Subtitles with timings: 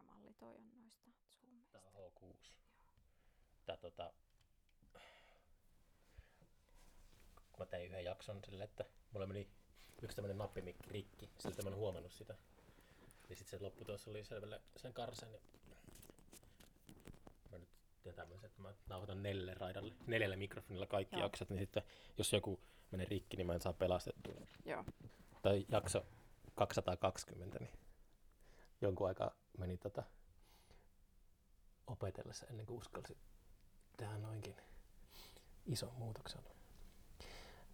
[0.00, 1.78] mikä malli toi on noista zoomeista?
[1.78, 2.50] Tää on H6.
[3.66, 4.12] Tää tota...
[7.52, 9.48] Kun mä tein yhden jakson sille, että mulla meni
[10.02, 12.36] yksi tämmönen nappimikki rikki, siltä mä en huomannut sitä.
[13.28, 15.32] Niin sit se lopputulos oli selvälle sen karsen.
[15.32, 15.38] Ja...
[17.52, 17.68] Mä nyt
[18.02, 21.22] teen tämmöisen, että mä nauhoitan neljälle raidalle, neljällä mikrofonilla kaikki Joo.
[21.22, 21.82] jaksot, niin sitten
[22.18, 22.60] jos joku
[22.90, 24.34] menee rikki, niin mä en saa pelastettua.
[24.64, 24.84] Joo.
[25.42, 26.06] Tai jakso
[26.54, 27.70] 220, niin
[28.80, 30.02] jonkun aikaa meni tota
[31.86, 33.16] opetellessa ennen kuin uskalsi
[33.96, 34.56] tehdä noinkin
[35.66, 36.40] ison muutoksen.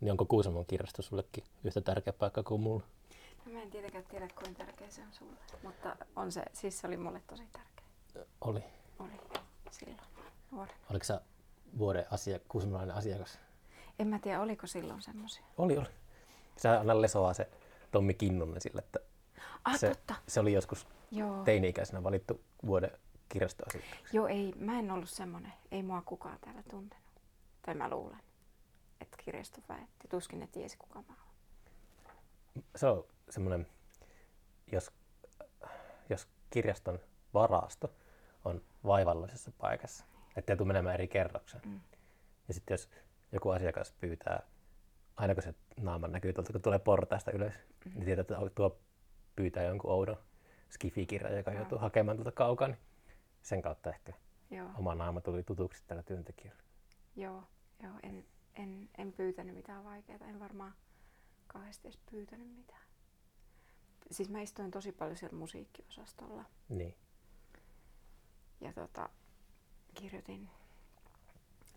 [0.00, 2.82] Niin onko Kuusamon kirjasto sullekin yhtä tärkeä paikka kuin mulla?
[3.46, 5.36] No, mä en tietenkään tiedä, kuinka tärkeä se on sulle.
[5.62, 7.84] Mutta on se, siis se oli mulle tosi tärkeä.
[8.40, 8.64] Oli.
[8.98, 9.12] Oli
[9.70, 10.00] silloin
[10.50, 10.78] nuorena.
[10.90, 11.20] Oliko sä
[11.78, 13.38] vuoden asia, kuusamolainen asiakas?
[13.98, 15.44] En mä tiedä, oliko silloin semmoisia.
[15.58, 15.88] Oli, oli.
[16.56, 17.48] Sä aina lesoaa se
[17.92, 18.98] Tommi Kinnunen sille, että
[19.66, 20.14] Ah, se, totta.
[20.28, 21.44] se oli joskus Joo.
[21.44, 22.90] teini-ikäisenä valittu vuoden
[23.28, 24.16] kirjastoasiakkaaksi.
[24.16, 25.52] Joo, ei, mä en ollut semmonen.
[25.70, 27.06] Ei mua kukaan täällä tuntenut.
[27.62, 28.20] Tai mä luulen,
[29.00, 30.08] että kirjaston väitti.
[30.08, 32.64] Tuskin ne tiesi, kuka mä olen.
[32.76, 33.66] se on semmoinen,
[34.72, 34.92] jos,
[36.10, 36.98] jos kirjaston
[37.34, 37.94] varasto
[38.44, 40.04] on vaivalloisessa paikassa,
[40.36, 41.60] ettei tule menemään eri kerroksen.
[41.64, 41.80] Mm.
[42.48, 42.88] Ja sitten jos
[43.32, 44.42] joku asiakas pyytää,
[45.16, 47.92] aina kun se naama näkyy tuolta, kun tulee portaista ylös, mm.
[47.94, 48.78] niin tietää, että tuo
[49.36, 50.16] pyytää jonkun oudon
[50.70, 52.78] skifikirjan, joka joutuu hakemaan tuolta kaukaa, niin
[53.42, 54.12] sen kautta ehkä
[54.50, 56.62] Joo, oma naama tuli tutuksi tällä työntekijällä.
[57.16, 57.42] joo,
[57.82, 57.92] joo.
[58.02, 60.18] En, en, en pyytänyt mitään vaikeaa.
[60.28, 60.74] En varmaan
[61.46, 62.82] kauheasti edes pyytänyt mitään.
[64.10, 66.44] Siis mä istuin tosi paljon siellä musiikkiosastolla.
[66.68, 66.94] Niin.
[68.60, 69.08] Ja tota,
[69.94, 70.48] kirjoitin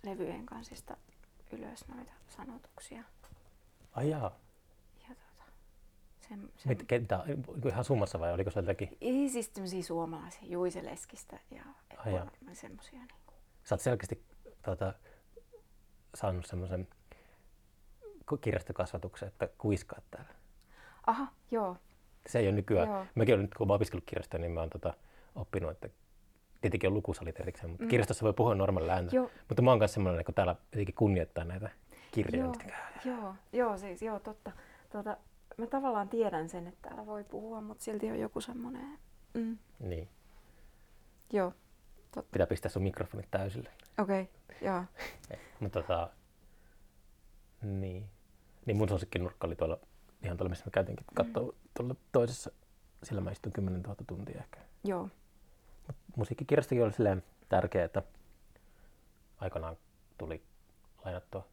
[0.03, 0.97] levyjen kansista
[1.51, 3.03] ylös noita sanotuksia.
[3.91, 4.21] Ai jaa.
[4.21, 4.48] Ja tota,
[6.29, 7.23] sen, sen, Mit, ketä,
[7.67, 8.97] ihan summassa vai oliko se jotakin?
[9.01, 11.61] ei siis tämmöisiä suomalaisia, Juise Leskistä ja
[11.97, 12.31] Ai jaa.
[12.53, 12.99] semmoisia.
[12.99, 13.37] Niin kuin.
[13.63, 14.23] Sä oot selkeästi
[14.65, 14.93] tuota,
[16.15, 16.87] saanut semmoisen
[18.41, 20.29] kirjastokasvatuksen, että kuiskaat täällä.
[21.07, 21.77] Aha, joo,
[22.27, 22.87] Se ei ole nykyään.
[22.89, 23.05] Joo.
[23.15, 24.93] Mäkin olen nyt, kun mä opiskellut kirjastoa, niin mä oon tota,
[25.35, 25.89] oppinut, että
[26.61, 27.89] tietenkin on lukusalit erikseen, mutta Mm.
[27.89, 29.15] kirjastossa voi puhua normaalilla ääntä.
[29.15, 29.31] Joo.
[29.49, 31.69] Mutta mä oon myös semmoinen, kun täällä jotenkin kunnioittaa näitä
[32.11, 32.45] kirjoja.
[32.45, 32.73] Joo, Niin
[33.17, 34.51] joo, joo, siis, joo, totta.
[34.89, 35.17] Tota,
[35.59, 38.99] mä tavallaan tiedän sen, että täällä voi puhua, mutta silti on joku semmoinen...
[39.33, 40.09] Mm, niin.
[41.33, 41.53] joo,
[42.11, 42.31] totta.
[42.31, 43.69] Pitää pistää sun mikrofonit täysille.
[43.97, 44.83] Okei, okay, joo.
[45.59, 46.09] Mutta tota,
[47.61, 48.09] niin.
[48.65, 49.79] Niin mun suosikkinurkka oli tuolla,
[50.23, 52.51] ihan tuolla, missä mä käytinkin katsoa tuolla toisessa.
[53.03, 54.59] Sillä mä istun 10 000 tuntia ehkä.
[54.83, 55.09] Joo,
[56.15, 58.03] musiikkikirjastokin oli silleen tärkeä, että
[59.37, 59.77] aikanaan
[60.17, 60.43] tuli
[61.05, 61.47] lainattua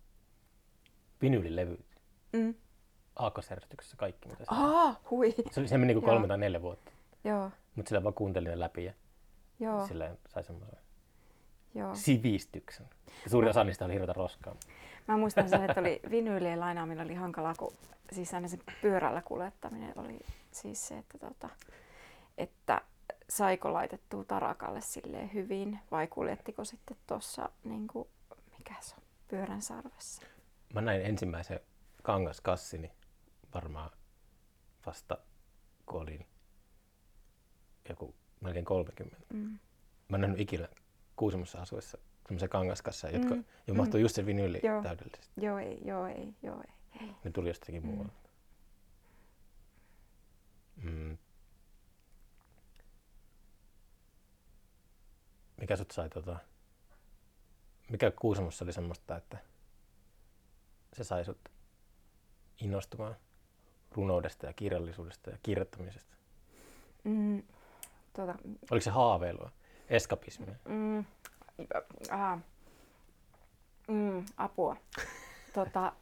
[1.23, 1.87] vinyylilevyt
[2.33, 2.55] mm.
[3.17, 5.35] Aakkosjärjestyksessä kaikki, mitä se Aa, hui.
[5.51, 6.93] Se, oli- se meni niin kolme tai neljä vuotta,
[7.25, 8.93] Joo, mutta sillä vaan kuuntelin ne läpi ja
[9.61, 10.79] joo, silleen sai semmoisen
[11.75, 11.95] joo.
[11.95, 12.87] sivistyksen.
[13.25, 14.57] Ja suuri osa niistä oli hirveätä roskaa.
[15.09, 17.73] Mä muistan sen, että oli vinyylien lainaaminen oli hankalaa, kun
[18.13, 21.49] siis aina se pyörällä kuljettaminen oli siis se, että, tota,
[22.39, 22.81] että
[23.29, 27.87] saiko laitettua tarakalle silleen hyvin vai kuljettiko sitten tuossa, niin
[28.59, 30.23] mikä se on, pyörän sarvessa.
[30.75, 31.61] Mä näin ensimmäisen
[32.03, 32.93] kangaskassini
[33.57, 33.91] varmaan
[34.87, 35.19] vasta
[35.87, 36.27] kun olin
[37.89, 39.17] joku melkein 30.
[39.33, 39.59] Mm.
[40.09, 40.69] Mä en nähnyt ikinä
[41.17, 44.83] Kuusamossa asuessa semmoisia kangaskasseja, jotka Mm, jo mahtuu just se vinyyli Joo.
[44.83, 45.41] täydellisesti.
[45.41, 47.01] Joo, ei, joo, ei, joo, ei.
[47.07, 47.15] ei.
[47.25, 47.89] Ne tuli jostakin Mm.
[47.89, 48.13] muualta.
[50.77, 51.19] Mm.
[55.61, 56.37] Mikä sut sai tota...
[57.91, 59.39] Mikä Kuusamossa oli semmoista, että
[60.93, 61.49] se sai sut
[62.61, 63.17] innostumaan
[63.97, 66.17] runoudesta ja kirjallisuudesta ja kirjoittamisesta?
[67.05, 67.43] Mm,
[68.13, 68.35] tota,
[68.71, 69.51] Oliko se haaveilua,
[69.89, 70.55] eskapismia?
[70.65, 71.05] Mm,
[72.11, 72.39] aha.
[73.89, 74.77] Mm, apua.
[75.55, 75.93] tota,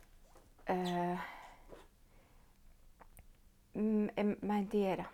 [3.74, 5.04] mm, en, mä en tiedä.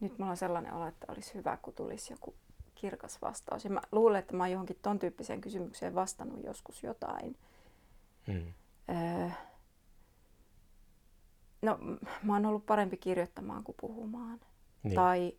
[0.00, 2.34] Nyt mulla on sellainen olo, että olisi hyvä, kun tulisi joku
[2.74, 3.64] kirkas vastaus.
[3.64, 7.36] Ja mä luulen, että mä oon johonkin ton tyyppiseen kysymykseen vastannut joskus jotain.
[8.26, 8.52] Mm.
[8.88, 9.30] Öö,
[11.62, 11.78] no,
[12.22, 14.40] mä oon ollut parempi kirjoittamaan kuin puhumaan.
[14.82, 14.94] Niin.
[14.94, 15.32] Tai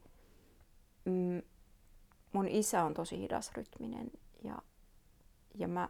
[1.06, 1.42] mm,
[2.34, 4.12] mun isä on tosi hidasrytminen
[4.44, 4.58] ja,
[5.56, 5.90] ja mä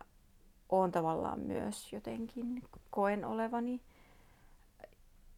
[0.70, 3.82] oon tavallaan myös jotenkin koen olevani.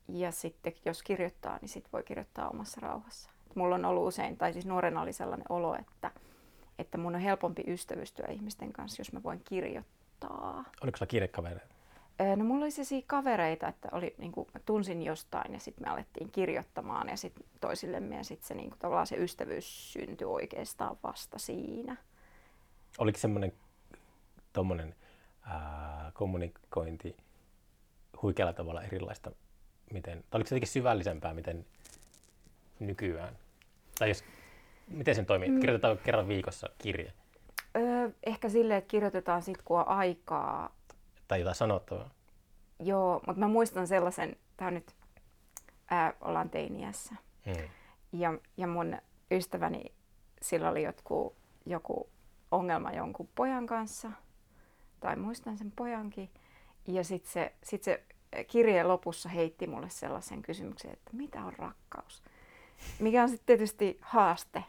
[0.08, 3.30] Ja sitten jos kirjoittaa, niin sit voi kirjoittaa omassa rauhassa.
[3.48, 6.12] Et mulla on ollut usein, tai siis nuorena oli sellainen olo, että,
[6.80, 10.64] että mun on helpompi ystävystyä ihmisten kanssa, jos mä voin kirjoittaa.
[10.84, 11.73] Oliko sulla kirjekavereita?
[12.36, 16.32] No mulla oli sellaisia kavereita, että oli, niin kuin, tunsin jostain ja sitten me alettiin
[16.32, 21.40] kirjoittamaan ja sitten toisillemme ja sitten se, niin kuin, tavallaan se ystävyys syntyi oikeastaan vasta
[21.40, 21.98] siinä.
[22.98, 23.54] Oliko semmoinen
[24.54, 24.96] tuommoinen
[26.14, 27.18] kommunikointi
[28.22, 29.32] huikealla tavalla erilaista,
[29.94, 31.66] miten, tai oliko se jotenkin syvällisempää, miten
[32.80, 33.38] nykyään?
[34.00, 34.24] Tai jos,
[34.88, 35.50] miten sen toimii?
[35.50, 35.60] Mm.
[35.60, 37.14] Kirjoitetaan kerran viikossa kirje?
[37.76, 40.76] Öö, ehkä silleen, että kirjoitetaan sitten kun on aikaa.
[41.34, 42.10] Tai jotain sanottavaa.
[42.80, 44.96] Joo, mutta mä muistan sellaisen, tämä nyt,
[45.90, 47.16] ää, ollaan teiniässä.
[47.46, 47.70] Hmm.
[48.12, 48.98] Ja, ja mun
[49.32, 49.94] ystäväni,
[50.42, 51.36] sillä oli jotku,
[51.66, 52.10] joku
[52.52, 54.12] ongelma jonkun pojan kanssa.
[55.00, 56.30] Tai muistan sen pojankin.
[56.88, 58.04] Ja sitten se, sit se
[58.48, 62.24] kirjeen lopussa heitti mulle sellaisen kysymyksen, että mitä on rakkaus?
[63.00, 64.64] Mikä on sitten tietysti haaste.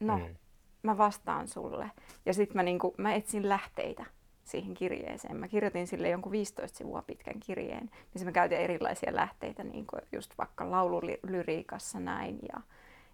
[0.00, 0.36] No, mm.
[0.82, 1.90] mä vastaan sulle.
[2.26, 4.04] Ja sitten mä, niinku, mä etsin lähteitä
[4.52, 5.36] siihen kirjeeseen.
[5.36, 10.02] Mä kirjoitin sille jonkun 15 sivua pitkän kirjeen, missä mä käytin erilaisia lähteitä, niin kuin
[10.12, 12.60] just vaikka laululyriikassa näin ja,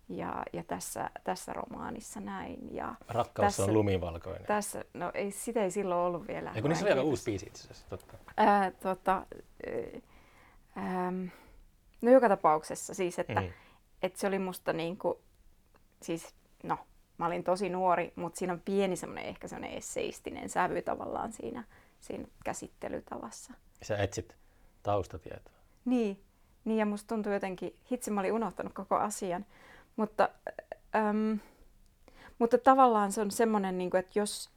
[0.09, 2.75] ja, ja tässä, tässä romaanissa näin.
[2.75, 4.47] Ja Rakkaus tässä, on lumivalkoinen.
[4.47, 6.53] Tässä, no ei, sitä ei silloin ollut vielä.
[6.55, 8.19] Eikö niissä oli aika uusi biisi itse asiassa, totta?
[8.37, 9.27] Ää, tota,
[10.77, 11.13] ää,
[12.03, 13.53] no joka tapauksessa siis, että mm.
[14.03, 15.19] et se oli musta niin kuin,
[16.03, 16.79] siis no
[17.19, 21.65] mä olin tosi nuori, mutta siinä on pieni semmoinen ehkä semmoinen esseistinen sävy tavallaan siinä,
[22.01, 23.53] siinä käsittelytavassa.
[23.83, 24.37] Sä etsit
[24.83, 25.55] taustatietoa.
[25.85, 26.23] Niin,
[26.65, 29.47] niin ja musta tuntui jotenkin, hitsi mä olin unohtanut koko asian,
[29.97, 30.29] mutta,
[30.97, 31.39] äm,
[32.39, 34.51] mutta tavallaan se on semmoinen, niin kuin, että jos,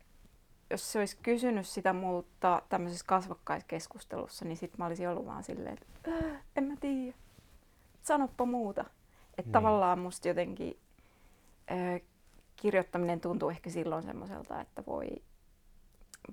[0.70, 5.78] jos se olisi kysynyt sitä multa tämmöisessä kasvokkaiskeskustelussa, niin sitten mä olisin ollut vaan silleen,
[5.82, 7.18] että äh, en mä tiedä,
[8.02, 8.82] sanoppa muuta.
[8.82, 9.52] Että niin.
[9.52, 10.78] tavallaan musta jotenkin
[12.62, 15.08] kirjoittaminen tuntuu ehkä silloin semmoiselta, että voi,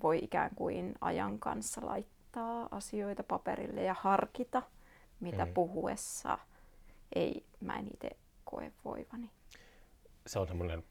[0.02, 4.62] voi ikään kuin ajan kanssa laittaa asioita paperille ja harkita,
[5.20, 5.54] mitä mm.
[5.54, 6.38] puhuessa
[7.14, 8.10] ei, mä en itse
[8.44, 9.30] koe voivani.
[10.26, 10.84] Se on semmoinen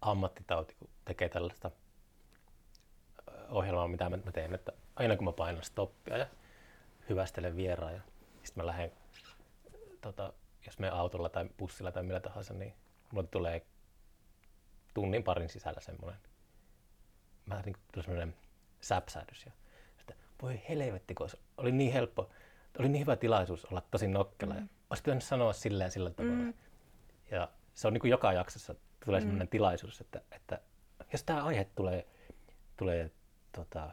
[0.00, 1.70] ammattitauti, kun tekee tällaista
[3.48, 6.26] ohjelmaa, mitä mä teen, että aina kun mä painan stoppia ja
[7.08, 8.00] hyvästelen vieraan ja
[8.42, 8.92] sitten mä lähden,
[10.00, 10.32] tota,
[10.66, 12.74] jos me autolla tai bussilla tai millä tahansa, niin
[13.16, 13.66] mulle tulee
[14.94, 16.20] tunnin parin sisällä semmoinen,
[17.46, 18.34] mä niin kuin, semmoinen
[18.80, 19.46] säpsähdys.
[19.46, 19.52] Ja,
[20.00, 22.30] että voi helvetti, kun oli niin helppo,
[22.78, 24.54] oli niin hyvä tilaisuus olla tosi nokkela.
[24.54, 24.60] Mm.
[24.60, 26.36] Ja olisi pitänyt sanoa silleen sillä tavalla.
[26.36, 26.54] Mm.
[27.30, 28.74] Ja se on niin kuin joka jaksossa
[29.04, 29.24] tulee mm.
[29.24, 30.60] semmoinen tilaisuus, että, että
[31.12, 32.06] jos tämä aihe tulee,
[32.76, 33.10] tulee
[33.52, 33.90] tota,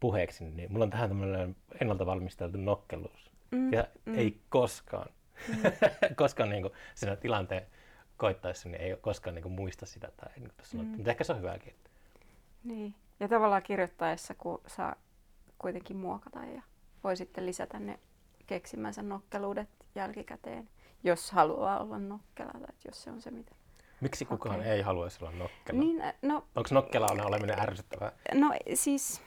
[0.00, 3.30] puheeksi, niin mulla on tähän tämmöinen ennalta valmisteltu nokkeluus.
[3.50, 3.72] Mm.
[3.72, 4.18] Ja mm.
[4.18, 5.08] ei koskaan,
[5.48, 5.62] mm.
[6.16, 7.66] koskaan niin kuin siinä tilanteen
[8.16, 10.08] koittaessa, niin ei koskaan niin kuin muista sitä.
[10.16, 10.88] Tai, niin kuin mm.
[10.88, 11.74] Mutta ehkä se on hyväkin.
[12.64, 12.94] Niin.
[13.20, 14.96] Ja tavallaan kirjoittaessa, kun saa
[15.58, 16.62] kuitenkin muokata ja
[17.04, 17.98] voi sitten lisätä ne
[18.46, 20.68] keksimänsä nokkeluudet jälkikäteen,
[21.04, 23.52] jos haluaa olla nokkela tai jos se on se, mitä
[24.00, 24.70] Miksi kukaan okay.
[24.70, 25.78] ei haluaisi olla nokkela?
[25.80, 28.12] Niin, no, Onko nokkela oleminen ärsyttävää?
[28.34, 29.22] No siis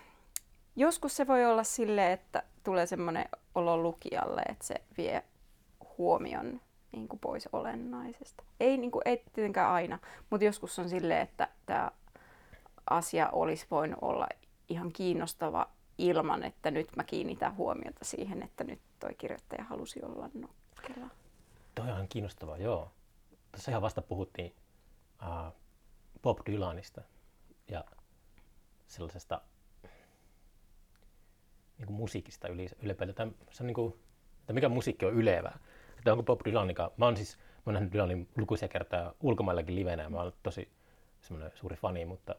[0.76, 3.26] joskus se voi olla sille, että tulee semmoinen
[3.56, 5.24] olo lukijalle, että se vie
[5.98, 8.44] huomion niin kuin pois olennaisesta.
[8.60, 10.00] Ei, niin kuin, ei tietenkään aina,
[10.30, 11.92] mutta joskus on silleen, että tämä
[12.90, 14.28] asia olisi voinut olla
[14.70, 20.30] ihan kiinnostava ilman, että nyt mä kiinnitän huomiota siihen, että nyt toi kirjoittaja halusi olla
[20.34, 21.10] nokkela.
[21.76, 22.92] Toi on ihan kiinnostavaa, joo.
[23.52, 24.56] Tässä ihan vasta puhuttiin
[25.22, 25.54] uh,
[26.22, 27.02] Bob Dylanista
[27.68, 27.84] ja
[28.88, 29.42] sellaisesta
[31.78, 32.48] niin kuin musiikista
[32.82, 33.36] ylipäätään.
[33.52, 33.94] Se on niin kuin,
[34.40, 35.60] että mikä musiikki on ylevää
[36.00, 40.04] että onko Bob Dylanika, mä oon siis, mä oon nähnyt Dylanin lukuisia kertaa ulkomaillakin livenä
[40.04, 40.72] ja mä oon tosi
[41.22, 42.36] semmoinen suuri fani, mutta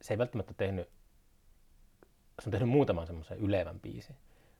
[0.00, 0.88] se ei välttämättä tehnyt,
[2.40, 4.16] se on tehnyt muutaman semmoisen ylevän biisin,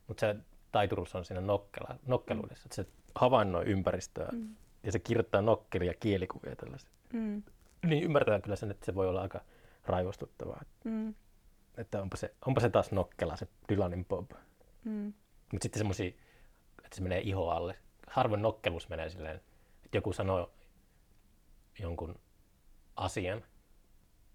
[0.07, 0.37] mutta se
[0.73, 4.57] taituruus on siinä nokkela, nokkeluudessa, että se havainnoi ympäristöä mm.
[4.83, 6.91] ja se kirjoittaa nokkelia kielikuvia tällaisia.
[7.13, 7.43] Mm.
[7.87, 9.41] Niin ymmärtää kyllä sen, että se voi olla aika
[9.87, 10.63] raivostuttavaa.
[10.85, 11.15] Mm.
[11.77, 14.31] Että onpa se, onpa se taas nokkela, se Dylanin Bob.
[14.85, 15.13] Mm.
[15.53, 16.09] Mutta sitten semmoisia,
[16.85, 17.77] että se menee iho alle
[18.11, 19.41] harvoin nokkelus menee silleen,
[19.85, 20.51] että joku sanoo
[21.79, 22.19] jonkun
[22.97, 23.45] asian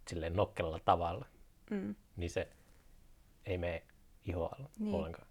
[0.08, 1.26] silleen nokkelalla tavalla,
[1.70, 1.96] mm.
[2.16, 2.50] niin se
[3.46, 3.84] ei mene
[4.26, 4.96] ihoalla niin.
[4.96, 5.28] ollenkaan.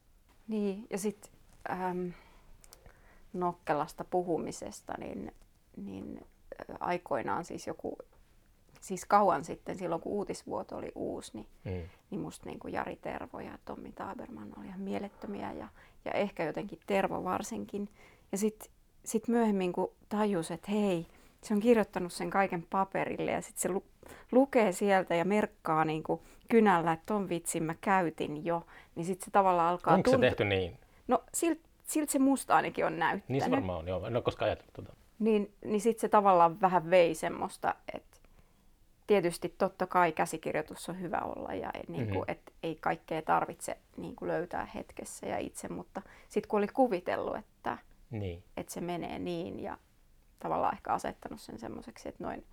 [0.49, 1.33] Niin, ja sitten
[1.71, 2.09] ähm,
[3.33, 5.35] nokkelasta puhumisesta, niin,
[5.77, 6.27] niin
[6.81, 7.99] aikoinaan siis joku,
[8.81, 11.89] siis kauan sitten, silloin kun uutisvuoto oli uusi, niin, mm.
[12.11, 15.69] niin musta niin kuin Jari Tervo ja Tommi Taberman oli ihan mielettömiä ja,
[16.05, 17.89] ja ehkä jotenkin Tervo varsinkin,
[18.33, 18.69] ja sitten
[19.04, 21.07] sit myöhemmin, kun tajus, että hei,
[21.43, 23.81] se on kirjoittanut sen kaiken paperille ja sitten se
[24.33, 29.25] lukee sieltä ja merkkaa niin kuin kynällä, että ton vitsin mä käytin jo, niin sitten
[29.25, 30.78] se tavallaan alkaa Onko se tuntu- tehty niin?
[31.09, 33.28] No siltä silt se musta ainakin on näyttänyt.
[33.28, 34.07] Niin se varmaan on, joo.
[34.07, 34.95] En ole koskaan ajatellut tuota.
[35.19, 38.19] Niin, niin sitten se tavallaan vähän vei semmoista, että
[39.07, 42.31] tietysti totta kai käsikirjoitus on hyvä olla ja et, niin kuin, Mhm.
[42.31, 47.37] et ei kaikkea tarvitse niin kuin löytää hetkessä ja itse, mutta sitten kun oli kuvitellut,
[47.37, 47.50] että,
[48.11, 48.42] Niin.
[48.56, 49.78] että se menee niin ja
[50.38, 52.44] tavallaan ehkä asettanut sen semmoiseksi, että noin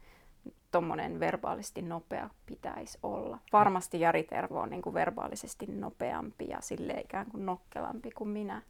[0.71, 3.37] tuommoinen verbaalisesti nopea pitäisi olla.
[3.53, 8.61] Varmasti Jari Tervo on niin kuin verbaalisesti nopeampi ja sille ikään kuin nokkelampi kuin minä.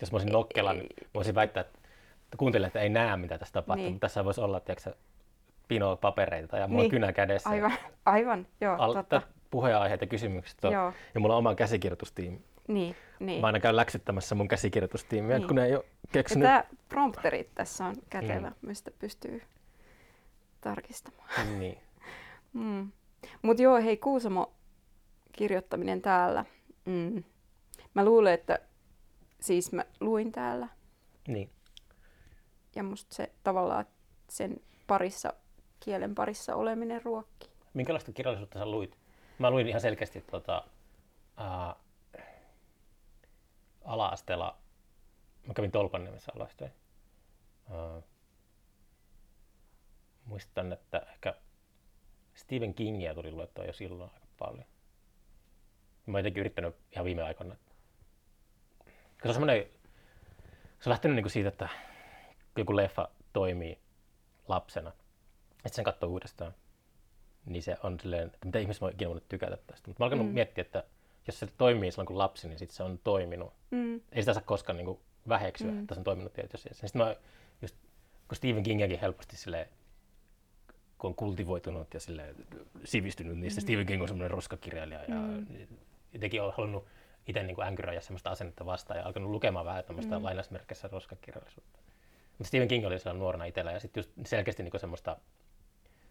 [0.00, 1.78] Jos mä olisin nokkelan, niin voisin väittää, että
[2.24, 3.92] että kuuntelijat ei näe, mitä tässä tapahtuu, Niin.
[3.92, 4.94] mutta tässä voisi olla, tiedätkö,
[5.68, 6.90] pinoa papereita ja mulla on Niin.
[6.90, 7.50] kynä kädessä.
[7.50, 7.72] aivan,
[8.06, 9.22] aivan, joo, Al- totta.
[9.50, 10.72] puheenaiheet ja kysymykset on.
[10.72, 10.92] Joo.
[11.14, 12.40] Ja mulla on oma käsikirjoitustiimi.
[12.68, 13.40] Niin, niin.
[13.40, 15.46] Mä aina käyn läksyttämässä mun käsikirjoitustiimiä, Niin.
[15.48, 16.46] kun ne ei ole Ja keksinyt.
[16.46, 18.68] tämä prompteri tässä on kätevä, Mm.
[18.68, 19.42] mistä pystyy
[20.60, 21.58] tarkistamaan.
[21.58, 21.78] Niin.
[22.52, 22.90] Mm.
[23.42, 24.52] Mutta joo, hei Kuusamo
[25.32, 26.44] kirjoittaminen täällä.
[26.84, 27.24] Mm.
[27.94, 28.58] Mä luulen, että
[29.40, 30.68] siis mä luin täällä
[31.28, 31.50] niin.
[32.76, 33.84] ja musta se tavallaan
[34.28, 35.32] sen parissa,
[35.80, 37.50] kielen parissa oleminen ruokkii.
[37.74, 38.96] Minkälaista kirjallisuutta sä luit?
[39.38, 40.64] Mä luin ihan selkeästi tota,
[41.36, 41.74] ää,
[43.84, 44.58] ala-asteella,
[45.46, 46.72] mä kävin Tolpanniemessä ala-asteen.
[47.70, 48.02] Ää,
[50.24, 51.34] muistan, että ehkä
[52.34, 54.64] Stephen Kingia tuli luettua jo silloin aika paljon.
[56.06, 57.56] Mä oon jotenkin yrittänyt ihan viime aikoina.
[59.22, 59.66] Se on semmoinen,
[60.80, 61.68] se on lähtenyt niinku siitä, että
[62.56, 63.78] joku leffa toimii
[64.48, 64.92] lapsena,
[65.64, 66.54] että sen katsoo uudestaan,
[67.46, 69.88] niin se on silleen, että mitä ihmiset voi ikinä voinut tykätä tästä.
[69.90, 70.34] Mutta mä oon alkanut Mm.
[70.34, 70.84] miettiä, että
[71.26, 73.52] jos se toimii silloin kun lapsi, niin sit se on toiminut.
[73.70, 73.94] Mm.
[74.12, 74.98] Ei sitä saa koskaan niin
[75.28, 75.80] väheksyä, Mm.
[75.82, 76.68] että se on toiminut tietysti.
[76.72, 77.16] Sitten mä
[77.62, 77.76] just,
[78.28, 79.66] kun Stephen Kingiäkin helposti silleen,
[80.98, 82.34] kun on kultivoitunut ja sille
[82.84, 83.60] sivistynyt, niin mm.
[83.60, 85.46] Stephen King on semmoinen roskakirjailija ja Mm.
[86.12, 86.86] jotenkin on halunnut
[87.26, 90.20] itse niin änkyröidä semmoista asennetta vastaan ja alkanut lukemaan vähän tämmöistä Mm.
[90.20, 90.24] mm.
[90.24, 91.78] lainausmerkeissä roskakirjallisuutta.
[92.38, 95.16] Mutta Stephen King oli siellä nuorena itsellä ja sitten just selkeästi niin semmoista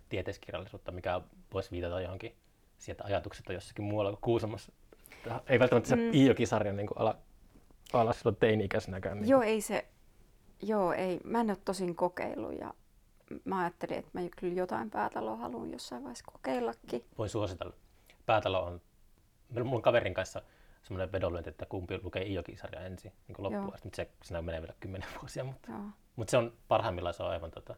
[0.09, 1.21] tieteiskirjallisuutta, mikä
[1.53, 2.35] voisi viitata johonkin
[2.77, 4.71] sieltä ajatukset on jossakin muualla kuin Kuusamossa.
[5.47, 6.13] Ei välttämättä se Mm.
[6.13, 7.17] Iijoki-sarjan niin ala,
[7.93, 9.17] ala silloin teini-ikäisenäkään.
[9.17, 9.85] Niin Joo, ei se,
[10.61, 11.19] joo, ei.
[11.23, 12.73] Mä en ole tosin kokeillut ja
[13.45, 17.05] mä ajattelin, että mä kyllä jotain päätaloa haluan jossain vaiheessa kokeillakin.
[17.17, 17.73] Voin suositella.
[18.25, 18.81] Päätalo on,
[19.49, 20.41] mulla on kaverin kanssa
[20.83, 23.73] semmoinen vedonlyönti, että kumpi lukee Iijoki-sarja ensin niin loppuun Joo.
[23.73, 23.87] asti.
[23.87, 25.81] Mutta se, siinä menee vielä kymmenen vuosia, mutta, Joo,
[26.15, 27.75] mutta se on parhaimmillaan se on aivan, tota,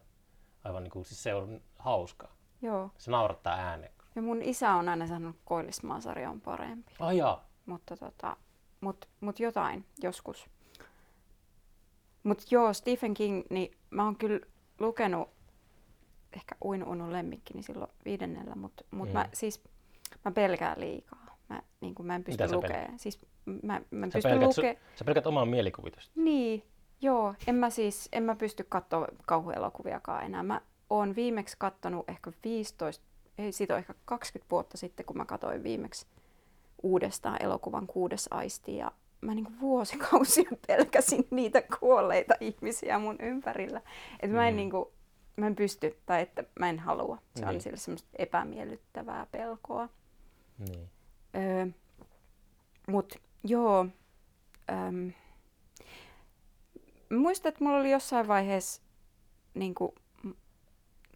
[0.64, 2.36] aivan niin kuin, siis se on hauskaa.
[2.62, 2.90] joo.
[2.98, 3.92] Se naurattaa ääneen.
[4.16, 6.92] Ja mun isä on aina sanonut, että Koillismaan-sarja on parempi.
[6.98, 7.48] Ai jaa.
[7.66, 8.36] Mutta tota,
[8.80, 10.50] mut, mut jotain joskus.
[12.22, 14.40] Mut joo, Stephen King, niin mä oon kyllä
[14.80, 15.28] lukenut
[16.36, 19.12] ehkä Uin Unun lemmikkini silloin viidennellä, mutta mut Mm.
[19.12, 19.64] mä siis
[20.24, 21.24] mä pelkään liikaa.
[21.48, 22.98] Mä, niin mä en pysty lukemaan.
[22.98, 23.26] Siis
[23.62, 24.76] mä, mä en Sä pysty lukemaan.
[24.96, 26.12] sä pelkät omaa mielikuvitusta.
[26.16, 26.62] Niin,
[27.00, 27.34] joo.
[27.46, 30.42] En mä siis, en mä pysty katsoa kauhuelokuviakaan enää.
[30.42, 33.04] Mä oon viimeksi kattonut ehkä 15,
[33.38, 36.06] ei siitä on ehkä 20 vuotta sitten, kun mä katsoin viimeksi
[36.82, 38.76] uudestaan elokuvan Kuudes aisti.
[38.76, 43.80] Ja mä niinku vuosikausia pelkäsin niitä kuolleita ihmisiä mun ympärillä.
[44.20, 44.56] Et mä en Mm.
[44.56, 44.92] niinku,
[45.36, 47.18] mä en pysty, tai että mä en halua.
[47.36, 47.60] Se on Niin.
[47.60, 49.88] sille semmoista epämiellyttävää pelkoa.
[50.58, 50.90] Niin.
[51.36, 51.66] Öö,
[52.88, 53.86] mut joo,
[54.72, 55.12] öm,
[57.18, 58.82] muistan, että mulla oli jossain vaiheessa,
[59.54, 59.92] niin kuin,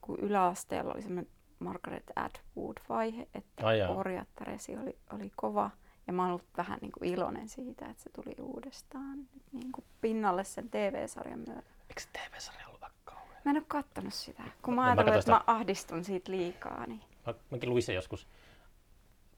[0.00, 3.90] kun yläasteella oli semmoinen Margaret Atwood-vaihe, että Ai jaa.
[3.90, 5.70] orjattaresi oli, oli kova.
[6.06, 9.72] Ja mä oon ollut vähän niin kuin iloinen siitä, että se tuli uudestaan nyt niin
[9.72, 11.62] kuin pinnalle sen TV-sarjan myötä.
[11.88, 13.28] Eikö se TV-sarja ollut kauhean?
[13.44, 16.32] Mä en ole kattonut sitä, kun Mä- mä mä ajattelin, katsoin että mä ahdistun siitä
[16.32, 16.86] liikaa.
[16.86, 17.00] Niin.
[17.26, 18.26] Mä, mäkin luin sen joskus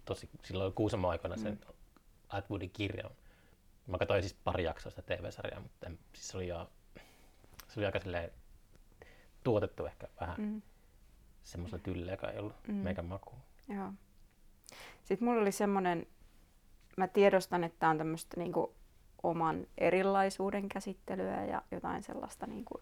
[0.04, 1.74] tosi silloin Kuusamo aikana sen Mm.
[2.28, 3.10] Atwoodin kirjan.
[3.86, 6.70] Mä katsoin siis pari jaksoa sitä TV-sarjaa, mutta en, siis se oli, jo,
[7.68, 8.30] se oli aika silleen
[9.44, 10.62] tuotettu ehkä vähän mm.
[11.40, 11.44] Mm.
[11.44, 12.74] semmoisella tyllä, joka ei ollut Mm.
[12.74, 13.38] meikän makuun.
[13.68, 13.92] Joo.
[15.04, 16.06] Sitten mulla oli semmoinen,
[16.96, 18.74] mä tiedostan, että tämä on tämmöistä niinku
[19.22, 22.80] oman erilaisuuden käsittelyä ja jotain sellaista niinku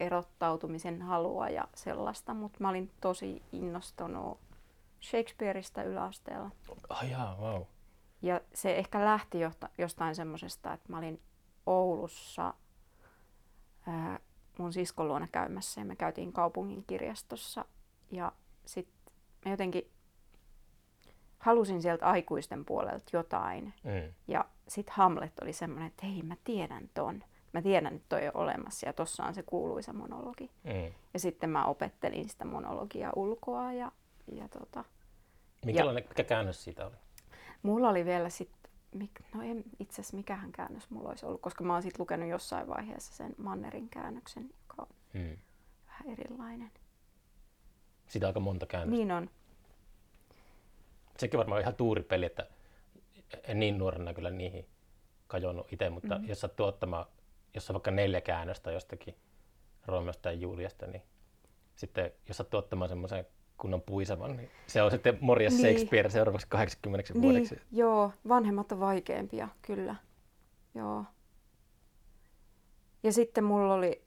[0.00, 4.40] erottautumisen halua ja sellaista, mutta mä olin tosi innostunut
[5.02, 6.50] Shakespeareista yläasteella.
[6.88, 7.62] Ai jaa, wow.
[8.22, 11.20] Ja se ehkä lähti johta, jostain semmoisesta, että mä olin
[11.66, 12.54] Oulussa
[13.86, 14.18] ää,
[14.58, 17.64] mun siskon luona käymässä ja me käytiin kaupungin kirjastossa.
[18.10, 18.32] Ja
[18.66, 19.14] sitten
[19.44, 19.90] mä jotenkin
[21.38, 23.74] halusin sieltä aikuisten puolelta jotain.
[23.84, 24.12] Mm.
[24.28, 27.24] Ja sitten Hamlet oli semmoinen, että hei mä tiedän ton.
[27.52, 30.50] mä tiedän, että toi on olemassa ja tossa on se kuuluisa monologi.
[30.64, 30.94] Mm.
[31.14, 33.92] Ja sitten mä opettelin sitä monologia ulkoa ja,
[34.32, 34.84] ja tota,
[35.64, 36.96] Minkälainen ja, käännös siitä oli?
[37.62, 38.70] Mulla oli vielä sitten,
[39.34, 42.68] no en itse asiassa mikähän käännös mulla olisi ollut, koska mä oon sitten lukenut jossain
[42.68, 45.36] vaiheessa sen Mannerin käännöksen, joka on hmm.
[45.86, 46.70] vähän erilainen.
[48.10, 48.96] Sitä aika monta käännöstä.
[48.96, 49.30] Niin on.
[51.18, 52.46] Sekin varmaan ihan tuuripeli, että
[53.44, 54.66] en niin nuorena kyllä niihin
[55.26, 56.28] kajonnut itse, mutta mm-hmm.
[56.28, 57.06] jos sattuu ottamaan,
[57.54, 59.14] jos on vaikka neljä käännöstä jostakin
[59.86, 61.02] Romeosta ja Juliasta, niin
[61.76, 63.26] sitten jos sattuu ottamaan semmoisen
[63.58, 65.60] kunnon puisavan, niin se on sitten morjas niin.
[65.62, 67.60] Shakespeare seuraavaksi 80 niin, vuodeksi.
[67.72, 69.96] Joo, vanhemmat on vaikeampia, kyllä.
[70.74, 71.04] Joo.
[73.02, 74.02] Ja sitten mulla oli,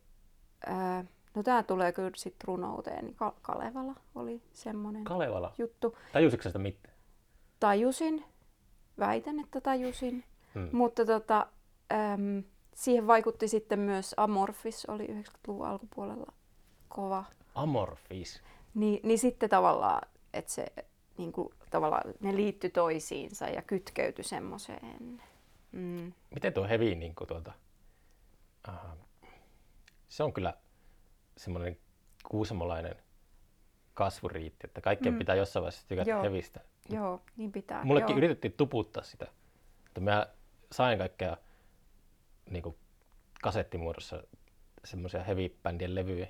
[0.66, 1.06] ää,
[1.36, 5.54] no tää tulee kyllä sitten runouteen, niin Kalevala oli semmoinen Kalevala?
[5.58, 5.98] juttu.
[6.14, 6.96] Tajusitko sitä mitään?
[7.60, 8.26] Tajusin,
[9.00, 10.24] väitän, että tajusin.
[10.54, 10.70] Hmm.
[10.72, 11.48] Mutta tota,
[11.94, 12.44] äm,
[12.76, 16.34] siihen vaikutti sitten myös Amorphis, oli 90-luvun alkupuolella
[16.90, 17.24] kova.
[17.56, 18.42] Amorphis?
[18.74, 20.66] Niin, niin sitten tavallaan, että se
[21.18, 25.22] niin kuin, tavallaan ne liittyi toisiinsa ja kytkeytyi semmoiseen.
[25.72, 26.14] Mm.
[26.34, 27.54] Miten tuo hevi, niin kuin tuota,
[30.10, 30.54] se on kyllä
[31.38, 31.78] semmoinen
[32.28, 32.96] kuusamolainen
[33.94, 35.20] kasvuriitti, että kaikkien mm.
[35.20, 36.24] pitää jossain vaiheessa tykätä Joo.
[36.24, 36.60] hevistä.
[36.90, 37.86] Joo, niin pitää.
[37.86, 38.18] Mullekin Joo.
[38.18, 39.28] yritettiin tuputtaa sitä.
[39.84, 40.28] Mutta mä
[40.72, 41.38] sain kaikkea
[42.50, 42.76] niin kuin
[43.42, 44.24] kasettimuodossa
[44.86, 46.28] semmoisia heavy-bändien levyjä.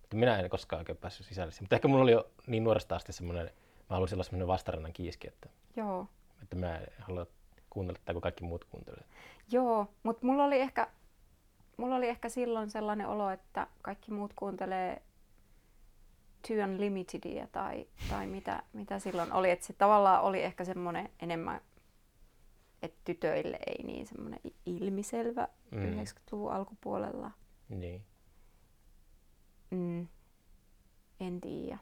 [0.00, 1.52] Mutta minä en koskaan oikein päässyt sisälle.
[1.60, 3.50] Mutta ehkä mulla oli jo niin nuoresta asti semmoinen,
[3.90, 6.06] mä halusin olla semmoinen vastarannan kiiski, että, Joo.
[6.42, 7.26] että mä en halua
[7.70, 9.04] kuunnella tätä, kun kaikki muut kuuntelee.
[9.50, 10.88] Joo, mutta mulla oli ehkä
[11.76, 15.02] mulla oli ehkä silloin sellainen olo, että kaikki muut kuuntelee
[16.48, 19.50] Too Unlimitedia tai, tai mitä, mitä silloin oli.
[19.50, 21.60] Että se tavallaan oli ehkä semmoinen enemmän,
[22.82, 26.00] että tytöille ei niin semmoinen ilmiselvä mm.
[26.00, 27.30] 90-luvun alkupuolella.
[27.68, 28.02] Niin.
[29.70, 30.08] Mm.
[31.20, 31.78] En tiedä.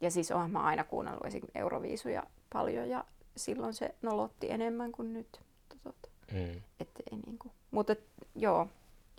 [0.00, 1.42] Ja siis mä aina kuunnellut esim.
[1.54, 2.22] Euroviisuja
[2.52, 3.04] paljon ja
[3.36, 5.40] silloin se nolotti enemmän kuin nyt.
[6.32, 6.62] Mm.
[6.80, 7.52] Et ei niinku.
[7.70, 8.04] Mutta et,
[8.34, 8.68] joo,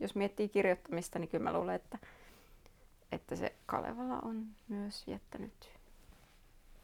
[0.01, 1.97] jos miettii kirjoittamista, niin kyllä mä luulen, että,
[3.11, 5.71] että se Kalevala on myös jättänyt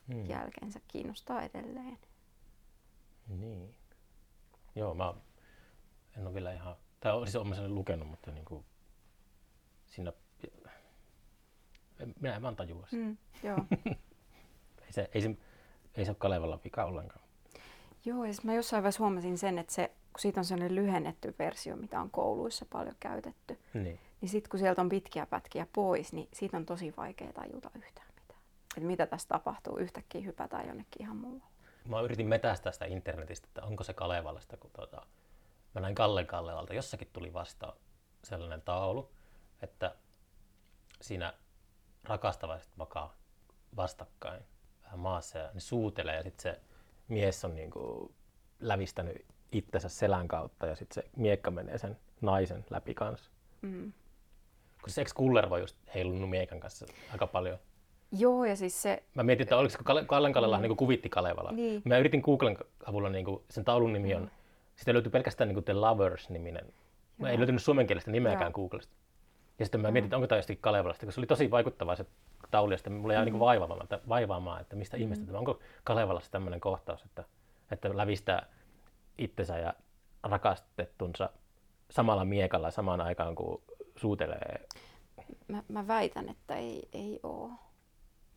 [0.08, 0.26] mm.
[0.26, 2.00] jälkeensä kiinnostaa edelleen.
[3.28, 3.76] Niin.
[4.76, 5.14] Joo, mä
[6.18, 8.66] en ole vielä ihan, tai siis olen sen lukenut, mutta niin kuin
[9.88, 10.14] siinä
[12.20, 13.04] minä en vaan tajua sitä.
[13.04, 13.58] Mm, joo.
[14.86, 15.36] ei, se, ei, se,
[15.96, 17.26] ei se ole Kalevalla vika ollenkaan.
[18.06, 21.76] Joo, ja mä jossain vaiheessa huomasin sen, että se, kun siitä on sellainen lyhennetty versio,
[21.76, 26.28] mitä on kouluissa paljon käytetty, niin, niin sitten kun sieltä on pitkiä pätkiä pois, niin
[26.34, 28.40] siitä on tosi vaikea tajuta yhtään mitään.
[28.78, 31.54] Että mitä tässä tapahtuu, yhtäkkiä hypätään jonnekin ihan muualle.
[31.86, 35.06] Mä yritin metästää sitä internetistä, että onko se Kalevalasta, kun tuota,
[35.76, 37.76] mä näin Kalle Kallelalta, jossakin tuli vasta
[38.24, 39.12] sellainen taulu,
[39.62, 39.96] että
[41.02, 41.34] siinä
[42.04, 43.16] rakastavaiset makaa
[43.76, 44.42] vastakkain
[44.84, 46.62] vähän maassa ja ne suutelee ja sitten se
[47.08, 48.14] mies on niinku
[48.60, 53.32] lävistänyt itsensä selän kautta ja sitten se miekka menee sen naisen läpi kanssa.
[53.62, 53.94] Mm.
[54.82, 57.58] Kun se eikö Kullervo just heilunut miekan kanssa aika paljon?
[58.12, 59.04] Joo, ja siis se...
[59.14, 60.62] Mä mietin, että oliko Kallen Kallela mm.
[60.62, 61.52] niin kuvitti Kalevala.
[61.52, 61.82] Niin.
[61.86, 64.30] Mä yritin Googlen avulla, niin kuin, sen taulun nimi on, mm.
[64.76, 66.74] sitä löytyy pelkästään niin kuin The Lovers-niminen.
[67.18, 68.52] Mä ei löytynyt suomenkielistä nimeäkään Joo.
[68.52, 68.94] Googlesta.
[69.60, 72.06] Ja sitten mä mietin, että onko tämä jostakin Kalevalasta, koska se oli tosi vaikuttava se
[72.52, 73.32] taulu, ja sitten mulla jäi mm.
[73.32, 75.04] niin vaivaamaan, että, vaivaamaan, että mistä mm.
[75.04, 77.24] ihmestä tämä, onko Kalevalassa tämmöinen kohtaus, että,
[77.72, 78.46] että lävistää
[79.18, 79.74] itsensä ja
[80.24, 81.30] rakastettunsa
[81.92, 83.62] samalla miekalla samaan aikaan, kun
[83.96, 84.68] suutelee.
[85.48, 87.52] Mä, mä väitän, että ei, ei ole.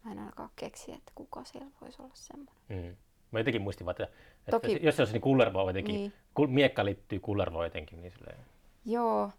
[0.04, 2.54] Mä en ainakaan keksi, että kuka siellä voisi olla semmoinen.
[2.68, 2.96] Mm.
[3.30, 6.12] Mä jotenkin muistin, että, että Toki, jos se olisi niin kullervo jotenkin, niin.
[6.50, 8.38] miekka liittyy kullervo jotenkin, niin silleen.
[8.84, 9.30] Joo,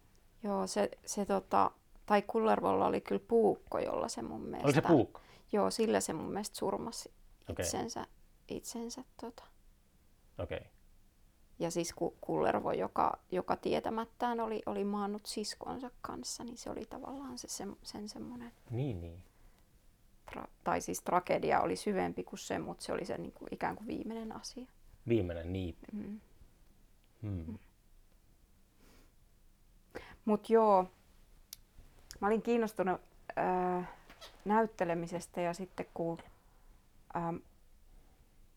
[0.43, 1.71] joo se, se tota,
[2.05, 4.65] tai Kullervolla oli kyllä puukko, jolla se mun mielestä...
[4.67, 5.21] Oli se puukko?
[5.51, 7.11] Joo, sillä se mun mielestä surmasi
[7.49, 7.63] okay.
[7.63, 8.07] itsensä.
[8.47, 9.43] itsensä tota.
[10.37, 10.57] Okei.
[10.57, 10.69] Okay.
[11.59, 17.37] Ja siis Kullervo, joka, joka tietämättään oli, oli maannut siskonsa kanssa, niin se oli tavallaan
[17.37, 18.51] se, se sen semmoinen...
[18.69, 19.23] Niin, niin.
[20.31, 23.75] Tra- tai siis tragedia oli syvempi kuin se, mutta se oli se niin kuin, ikään
[23.75, 24.65] kuin viimeinen asia.
[25.07, 25.87] Viimeinen niitti.
[25.91, 26.19] Mm.
[27.21, 27.45] Hmm.
[27.45, 27.57] Mm.
[30.25, 30.85] Mutta joo,
[32.19, 33.01] mä olin kiinnostunut
[33.37, 33.89] äh,
[34.45, 36.17] näyttelemisestä ja sitten kun
[37.15, 37.23] äh,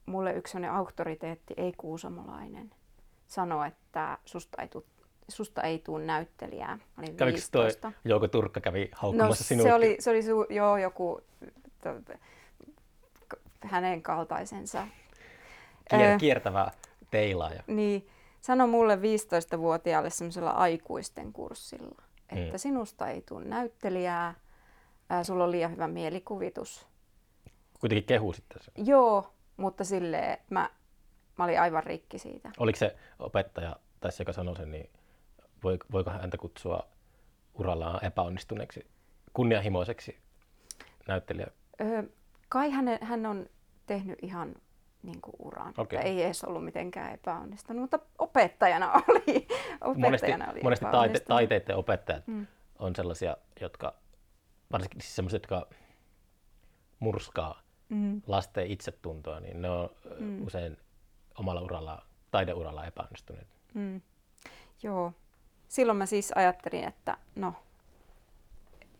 [0.06, 2.70] mulle yksi auktoriteetti, ei kuusamolainen,
[3.30, 4.84] sanoi, että susta ei tuu
[5.28, 6.78] susta ei tuu näyttelijää.
[6.98, 7.68] Olin Kävikö toi
[8.04, 9.62] Jouko Turkka kävi haukkumassa no, sinua?
[9.62, 11.20] se oli, se oli su, joo, joku
[11.82, 12.14] to,
[13.60, 14.86] hänen kaltaisensa.
[15.90, 16.70] Kier, kiertävä
[17.10, 17.62] teilaaja.
[17.66, 18.08] Niin,
[18.40, 22.58] sanoi mulle 15-vuotiaalle semmoisella aikuisten kurssilla, että Mm.
[22.58, 24.34] sinusta ei tule näyttelijää,
[25.10, 26.86] ää, sulla on liian hyvä mielikuvitus.
[27.80, 28.60] Kuitenkin kehu sitten.
[28.76, 30.70] Joo, mutta silleen, että mä,
[31.40, 32.50] mä olin aivan rikki siitä.
[32.58, 34.90] Oliko se opettaja tai se, joka sanoi sen, niin
[35.64, 36.86] voi, voiko häntä kutsua
[37.54, 38.86] urallaan epäonnistuneeksi,
[39.32, 40.18] kunnianhimoiseksi
[41.08, 41.46] näyttelijä?
[41.80, 42.02] Öö,
[42.48, 43.46] kai hän, hän on
[43.86, 44.54] tehnyt ihan
[45.02, 45.96] niin kuin uran, Okei.
[45.98, 49.46] että ei edes ollut mitenkään epäonnistunut, mutta opettajana oli.
[49.84, 52.46] Monesti, opettajana oli monesti taite, taiteiden opettajat Mm.
[52.78, 53.94] on sellaisia, jotka,
[54.72, 55.66] varsinkin siis sellaiset, jotka
[56.98, 58.22] murskaa Mm.
[58.26, 60.46] lasten itsetuntoa, niin ne on mm.
[60.46, 60.76] usein
[61.38, 63.48] omalla uralla, taideuralla epäonnistuneet.
[63.74, 64.00] Mm.
[64.82, 65.12] Joo.
[65.68, 67.54] Silloin mä siis ajattelin, että no,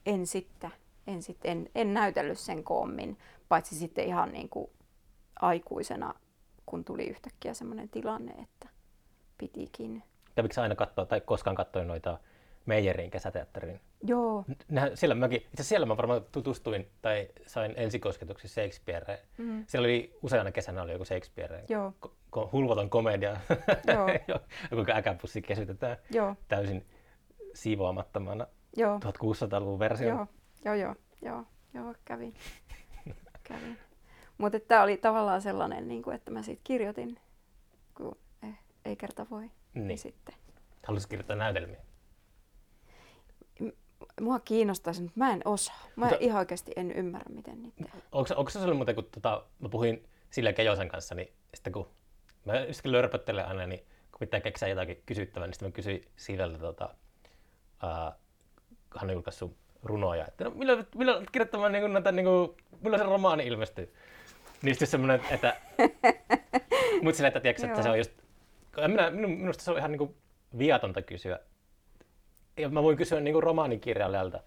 [0.06, 0.70] en sitten,
[1.06, 4.70] en, sit, en, en näytellyt sen koommin, paitsi sitten ihan niin kuin
[5.40, 6.14] aikuisena,
[6.66, 8.68] kun tuli yhtäkkiä semmoinen tilanne, että
[9.38, 10.02] pitikin.
[10.34, 12.18] Kävikö aina katsoa, tai koskaan katsoin noita
[12.66, 13.80] Meijerin kesäteatterin?
[14.02, 14.44] Joo.
[14.68, 19.18] Nehän, siellä mäkin, itse siellä mä varmaan tutustuin tai sain ensikosketuksen Shakespeareen.
[19.38, 19.64] Mm.
[19.66, 21.92] Siellä oli useana kesänä oli joku Shakespeare, Joo.
[22.52, 23.30] Hulvaton komedia,
[24.28, 24.38] Joo.
[24.74, 26.36] kuinka äkäpussi kesytetään Joo.
[26.48, 26.86] täysin
[27.54, 28.98] siivoamattomana Joo.
[28.98, 30.08] 1600-luvun versio.
[30.08, 30.26] Joo,
[30.64, 32.34] joo, joo, joo, joo kävin.
[33.48, 33.78] kävin.
[34.38, 37.18] Mutta tämä oli tavallaan sellainen, niin kuin, että mä siitä kirjoitin,
[37.96, 39.50] kun eh, ei kerta voi.
[39.74, 39.86] Niin.
[39.88, 39.98] Niin.
[39.98, 40.34] sitten.
[40.86, 41.80] Haluaisit kirjoittaa näytelmiä.
[44.20, 45.86] Mua kiinnostaisi, mutta mä en osaa.
[45.96, 48.02] Mä Mutta- ihan oikeasti en ymmärrä, miten niitä tehdään.
[48.12, 51.72] Onko, se- onko se sellainen muuten, kun tota, mä puhuin Silja Kejosen kanssa, niin sitten
[51.72, 51.88] kun
[52.44, 56.59] mä just lörpöttelen aina, niin kun pitää keksiä jotakin kysyttävää, niin sitten mä kysyin Siljältä,
[56.59, 56.94] tota,
[57.83, 58.12] ää,
[58.96, 63.09] hän on julkaissut runoja, että no, milloin, milloin kirjoittamaan niin näitä, niin kuin, milloin se
[63.09, 63.94] romaani ilmestyy?
[64.62, 65.57] Niin sitten semmoinen, että,
[67.03, 68.12] mutta sillä, että, tiedätkö, että se on just,
[68.88, 70.16] minä, minun, minusta se on ihan niin kuin
[70.59, 71.38] viatonta kysyä.
[72.57, 74.40] Ja mä voin kysyä niin kuin romaanikirjailijalta,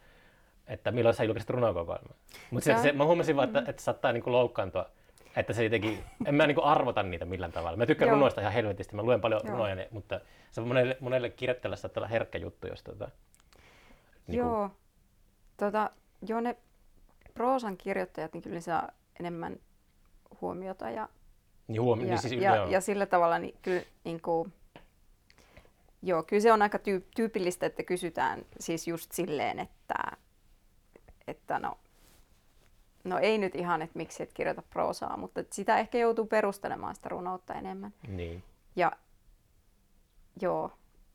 [0.68, 2.16] että milloin sä julkaisit runokokoelman.
[2.52, 4.90] Mutta se, Sä- se, mä huomasin vaan, että, että saattaa niin kuin loukkaantua,
[5.36, 7.78] että se jotenkin, en mä niin kuin arvota niitä millään tavalla.
[7.78, 8.16] Mä tykkään Joo.
[8.16, 9.52] runoista ihan helvetisti, mä luen paljon Joo.
[9.52, 10.20] runoja, ne- mutta
[10.52, 13.12] se on monelle, monelle kirjoittajalle saattaa olla herkkä juttu, jos tota,
[14.28, 14.70] niin Joo.
[15.58, 15.90] Tota,
[16.28, 16.58] joo, ne
[17.34, 19.60] proosan kirjoittajat, niin kyllä saa enemmän
[20.42, 21.10] huomiota ja
[21.68, 24.54] niin huomi, ja, niin siis, ja, ja sillä tavalla niin kyllä, niin kuin,
[26.02, 29.96] joo, kyllä se on aika tyy- tyypillistä, että kysytään siis just silleen, että,
[31.28, 31.78] että no,
[33.04, 37.10] no ei nyt ihan, että miksi et kirjoita proosaa, mutta sitä ehkä joutuu perustelemaan sitä
[37.10, 37.94] runoutta enemmän.
[38.08, 38.44] niin.
[38.76, 38.92] Ja
[40.42, 40.72] joo,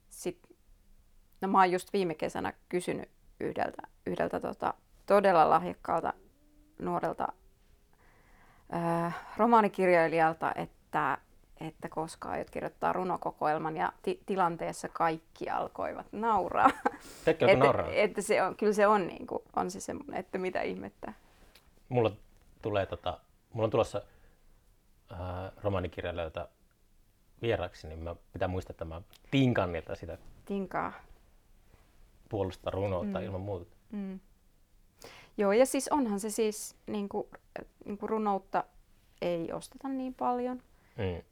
[0.08, 0.38] sit,
[1.40, 3.08] no mä oon just viime kesänä kysynyt
[3.40, 4.74] yhdeltä, yhdeltä tota,
[5.06, 6.12] todella lahjakkaalta
[6.78, 7.28] nuorelta
[8.72, 11.18] ää, romaanikirjailijalta, että,
[11.60, 16.70] että koska aiot kirjoittaa runokokoelman ja ti- tilanteessa kaikki alkoivat nauraa.
[17.24, 17.92] Tekee joku että, nauraa.
[17.92, 21.12] että se on, kyllä se on, niin kuin, on se semmoinen, että mitä ihmettä.
[21.88, 22.10] Mulla
[22.62, 23.18] tulee tota,
[23.52, 24.02] mulla on tulossa
[25.10, 26.48] ää, romaanikirjailijoita
[27.42, 30.92] vieraaksi, niin mä pitää muistaa, että mä tinkaan niiltä sitä Tinkaa.
[32.28, 33.24] puolustaa runoutta Mm.
[33.24, 33.66] ilman muuta.
[33.92, 34.20] Mm.
[35.36, 37.26] Joo, ja siis onhan se siis, niin kuin,
[37.84, 38.64] niin kuin runoutta
[39.22, 40.62] ei osteta niin paljon,
[40.96, 41.22] Mm.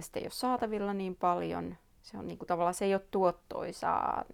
[0.00, 4.24] sitä ei ole saatavilla niin paljon, se on niin kuin, tavallaan se ei ole tuottoisaa,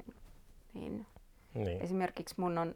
[0.74, 1.06] niin,
[1.54, 1.82] niin Niin.
[1.82, 2.74] esimerkiksi mun on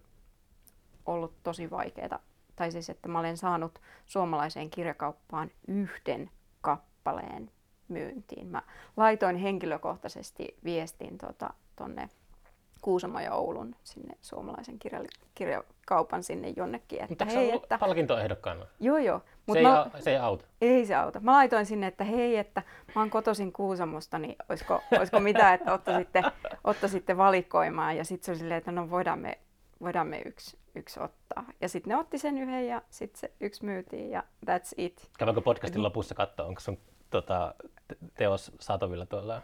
[1.06, 2.18] ollut tosi vaikeaa,
[2.56, 7.50] tai siis että mä olen saanut suomalaiseen kirjakauppaan yhden kappaleen
[7.88, 8.46] myyntiin.
[8.46, 8.62] Mä
[8.96, 12.08] laitoin henkilökohtaisesti viestin tota, tonne
[12.80, 18.66] Kuusamo ja Oulun sinne suomalaisen kirja- kirjakaupan sinne jonnekin, että Mutta hei, se että palkintoehdokkaana?
[18.80, 20.44] joo joo, Se, mutta ei, mä, au- se ei auta.
[20.60, 21.20] ei se auta.
[21.20, 22.62] Mä laitoin sinne, että hei, että
[22.94, 26.22] mä oon kotoisin Kuusamosta, niin olisiko, olisiko mitään, että ottaisitte,
[26.64, 27.96] ottaisitte valikoimaan.
[27.96, 29.38] Ja sitten se oli silleen, että no voidaan me,
[29.80, 31.44] voidaan me yksi, yksi ottaa.
[31.60, 35.10] Ja sitten ne otti sen yhden ja sitten se yksi myytiin ja that's it.
[35.18, 36.78] Käydäänkö podcastin lopussa katsoa, onko sun
[37.10, 37.54] tota,
[37.88, 39.42] te- teos saatavilla tuolla ää,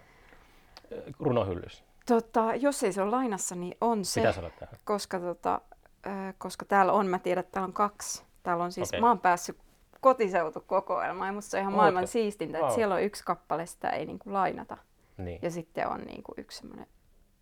[1.19, 1.85] runohyllyssä?
[2.07, 4.79] Tota, jos ei se ole lainassa, niin on se, Pitäisi olla tähän.
[4.85, 5.61] koska, tota,
[6.07, 8.25] äh, koska täällä on, mä tiedän, että täällä on kaksi.
[8.43, 9.01] Täällä on siis, Okei.
[9.01, 9.59] mä oon päässyt
[10.01, 11.83] kotiseutukokoelmaan ja musta se on ihan Ootko?
[11.83, 12.75] maailman siistintä, että Vau.
[12.75, 14.77] siellä on yksi kappale, sitä ei niinku lainata.
[15.17, 15.39] Niin.
[15.43, 16.87] Ja sitten on niinku yksi semmoinen,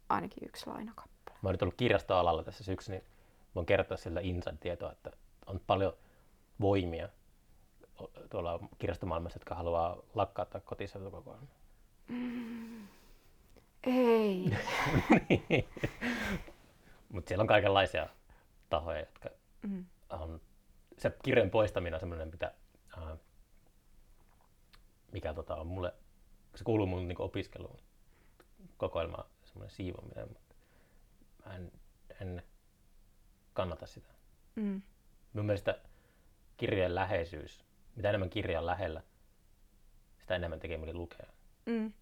[0.08, 1.19] ainakin yksi lainakappale.
[1.42, 3.04] Mä oon nyt ollut kirjastoalalla tässä syksyn, niin
[3.54, 5.10] voin kertoa sillä inside-tietoa, että
[5.46, 5.92] on paljon
[6.60, 7.08] voimia
[8.30, 11.48] tuolla kirjastomaailmassa, jotka haluaa lakkauttaa kotiseutukokoelman.
[13.86, 14.44] Ei.
[17.12, 18.08] Mutta siellä on kaikenlaisia
[18.70, 19.28] tahoja, jotka
[19.62, 19.84] Mm.
[20.10, 20.40] on...
[20.98, 22.54] Se kirjan poistaminen on semmoinen, mitä,
[22.98, 23.18] äh,
[25.12, 25.94] mikä tota, on mulle,
[26.54, 27.78] se kuuluu mun niinku opiskeluun.
[28.76, 30.49] kokoelma, semmoinen siivominen, mutta
[31.44, 31.72] mä en,
[32.20, 32.42] en
[33.52, 34.08] kannata sitä.
[34.56, 34.82] Mm.
[35.32, 35.78] Mun mielestä
[36.56, 37.64] kirjojen läheisyys,
[37.96, 39.02] mitä enemmän kirja on lähellä,
[40.20, 41.26] sitä enemmän tekee mieli lukea.
[41.66, 41.92] Mm.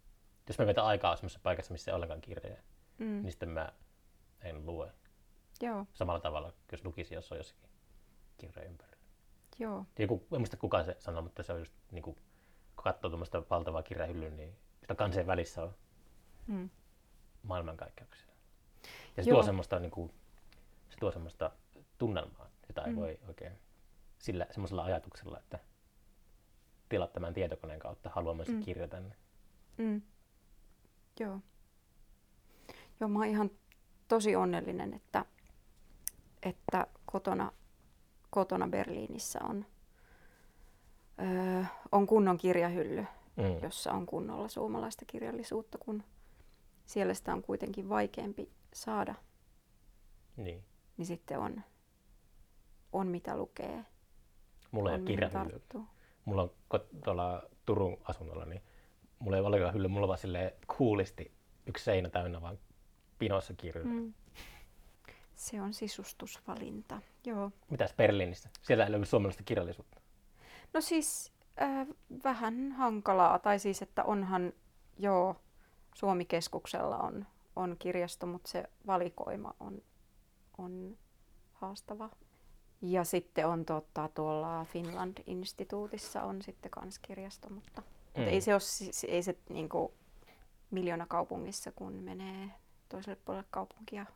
[0.48, 2.56] Jos mä vetän aikaa semmoisessa paikassa, missä ei ollenkaan kirjoja,
[2.98, 3.06] Mm.
[3.06, 3.72] niin sitten mä
[4.40, 4.92] en lue.
[5.60, 7.68] Joo, Samalla tavalla, jos lukisi, jos on jossakin
[8.38, 8.98] kirjojen ympärillä.
[9.58, 9.86] joo.
[9.98, 12.14] Joku, en muista kuka se sanoi, mutta se on just, niin kuin,
[12.76, 15.74] kun katsoo tuommoista valtavaa kirjahyllyä, niin sitä kansien välissä on
[16.46, 16.70] Mm.
[17.42, 18.32] maailmankaikkeuksia.
[19.18, 19.36] Ja se Joo.
[19.36, 20.10] tuo semmoista, niin kuin,
[20.90, 21.50] se tuo semmoista
[21.98, 22.96] tunnelmaa, jota ei Mm.
[23.00, 23.52] voi oikein
[24.18, 25.58] sillä semmoisella ajatuksella, että
[26.88, 28.58] tilat tämän tietokoneen kautta haluamassa Mm.
[28.58, 28.64] mm.
[28.64, 29.16] kirja tänne.
[29.78, 30.02] Mm.
[31.20, 31.40] Joo.
[33.00, 33.50] Joo, mä oon ihan
[34.08, 35.24] tosi onnellinen, että,
[36.42, 37.52] että kotona,
[38.30, 39.66] kotona Berliinissä on,
[41.20, 43.62] öö, on kunnon kirjahylly, Mm.
[43.62, 46.02] jossa on kunnolla suomalaista kirjallisuutta, kun
[46.86, 48.50] siellä sitä on kuitenkin vaikeampi
[48.82, 49.14] saada,
[50.36, 50.64] Niin.
[50.96, 51.62] niin sitten on,
[52.92, 53.84] on mitä lukee,
[54.70, 55.50] Mulla ei on ole kirjahyllyä.
[55.50, 55.86] tarttuu.
[56.24, 58.62] Mulla on kot- tuolla Turun asunnolla, niin
[59.18, 61.32] mulla ei ole ollenkaan hylly, mulla on vaan silleen coolisti
[61.66, 62.58] yksi seinä täynnä vaan
[63.18, 63.88] pinossa kirjoja.
[63.88, 64.14] Mm.
[65.34, 67.50] Se on sisustusvalinta, joo.
[67.70, 68.48] Mitäs Berliinissä?
[68.62, 70.00] Siellä ei löydy suomalaista kirjallisuutta.
[70.74, 71.86] No siis äh,
[72.24, 74.52] vähän hankalaa, tai siis että onhan
[74.98, 75.36] joo,
[75.94, 77.26] Suomikeskuksella on,
[77.58, 79.82] on kirjasto, mutta se valikoima on,
[80.58, 80.96] on
[81.52, 82.10] haastava.
[82.82, 87.86] Ja sitten on tota, tuolla Finland-instituutissa on sitten kans kirjasto, mutta, mm.
[88.06, 89.94] mutta ei se ole siis- ei se niinku
[90.70, 92.50] miljoona kaupungissa, kun menee
[92.88, 94.06] toiselle puolelle kaupunkia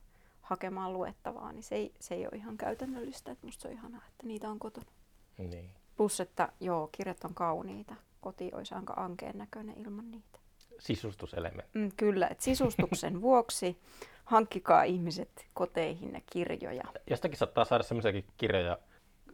[0.42, 3.32] hakemaan luettavaa, niin se ei, se ei ole ihan käytännöllistä.
[3.32, 4.90] Et musta se on ihanaa, että niitä on kotona.
[5.38, 5.70] Niin.
[5.96, 7.94] Plus, että joo, kirjat on kauniita.
[8.20, 10.38] Koti olisi aika ankeen näköinen ilman niitä.
[10.78, 11.78] Sisustuselementti.
[11.78, 13.78] Mm, kyllä, että sisustuksen vuoksi
[14.24, 16.84] hankkikaa ihmiset koteihinne kirjoja.
[17.10, 18.78] Jostakin saattaa saada semmoisiakin kirjoja,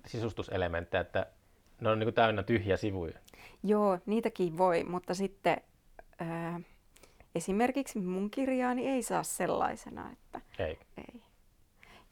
[0.06, 1.26] sisustuselementtejä, että
[1.80, 3.18] ne on niin täynnä tyhjiä sivuja.
[3.62, 5.60] Joo, niitäkin voi, mutta sitten
[6.18, 6.60] ää,
[7.34, 10.78] esimerkiksi mun kirjaani ei saa sellaisena, että Ei.
[10.96, 11.22] ei.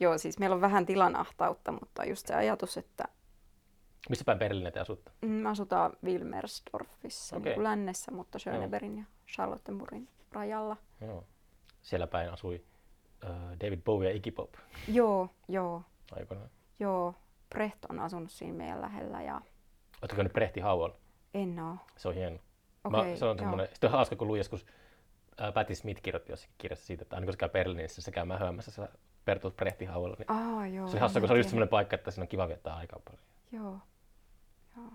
[0.00, 3.04] Joo, siis meillä on vähän tilanahtautta, mutta just se ajatus, että
[4.08, 5.10] Missä päin Berliiniä te asutte?
[5.22, 7.52] mm, me asutaan Wilmersdorfissa, Okei.
[7.52, 10.76] niin lännessä, mutta Schönebergin ja Charlottenburgin rajalla.
[11.00, 11.24] Joo.
[11.82, 12.64] Siellä päin asui
[13.24, 14.50] äh, David Bowie ja Iggy Pop
[14.88, 16.50] Joo, joo, aikoinaan.
[16.78, 17.14] joo.
[17.50, 19.40] Brecht on asunut siinä meidän lähellä ja
[20.02, 20.96] Oletteko nyt Brehti Hauolla?
[21.34, 21.76] en oo.
[21.96, 22.38] Se on hieno.
[22.84, 24.66] Okei, Mä, se on semmoinen, sitten on hauska, kun luin joskus
[25.38, 28.24] ää, Patti Smith kirjoitti jossakin kirjassa siitä, että aina kun se käy Berliinissä, se käy
[28.24, 28.88] mähöämässä se
[29.24, 30.16] Bertolt Brehti Hauolla.
[30.18, 30.86] Niin Aa, joo.
[30.88, 33.00] se oli hauska, kun se on just semmoinen paikka, että siinä on kiva viettää aikaa
[33.04, 33.22] paljon.
[33.52, 33.78] Joo,
[34.76, 34.92] joo.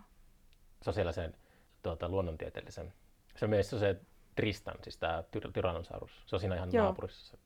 [0.82, 1.36] Se on siellä sen
[1.84, 2.94] tuota, luonnontieteellisen.
[3.36, 4.02] Se on myös se
[4.36, 6.24] Tristan, siis tämä tyr- Tyrannosaurus.
[6.26, 6.84] Se on siinä ihan Joo.
[6.84, 7.38] naapurissa se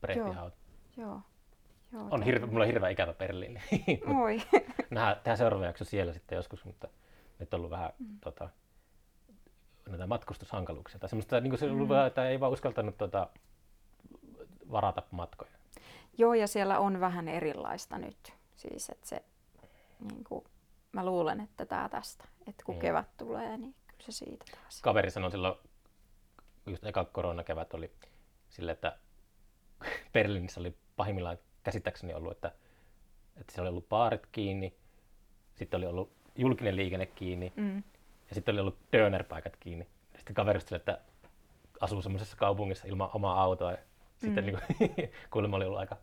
[0.00, 0.50] Brehti Joo.
[0.96, 1.20] Joo.
[1.92, 3.60] joo On hirve, mulla on hirveä ikävä Berliini.
[4.22, 4.42] Oi.
[4.90, 6.88] Nähdään, tehdään seuraava jakso siellä sitten joskus, mutta
[7.38, 8.18] nyt on ollut vähän mm.
[8.20, 8.48] tota,
[9.88, 10.98] näitä matkustushankaluuksia.
[11.00, 11.92] Tai semmoista, niin kuin se ollut Mm.
[11.94, 13.28] vähän, että ei vaan uskaltanut tota,
[14.70, 15.50] varata matkoja.
[16.18, 18.32] joo, ja siellä on vähän erilaista nyt.
[18.56, 19.22] Siis, että se,
[20.12, 20.44] niin kuin,
[20.92, 22.24] mä luulen, että tämä tästä.
[22.46, 22.80] Että kun Mm.
[22.80, 24.80] kevät tulee, niin kyllä se siitä taas.
[24.82, 25.54] Kaveri sanoi silloin,
[26.66, 27.92] just eka koronakevät oli
[28.48, 28.98] sille, että
[30.12, 32.52] Berliinissä oli pahimmillaan käsittääkseni ollut, että,
[33.40, 34.76] että siellä oli ollut baarit kiinni,
[35.54, 37.76] sitten oli ollut julkinen liikenne kiinni Mm.
[38.28, 39.86] ja sitten oli ollut dönerpaikat kiinni.
[40.16, 41.00] Sitten kaveri sille, että
[41.80, 43.70] asuu semmoisessa kaupungissa ilman omaa autoa.
[43.72, 43.78] Ja
[44.16, 44.50] sitten Mm.
[44.50, 44.56] mm.
[44.96, 45.96] niin kuulemma oli ollut aika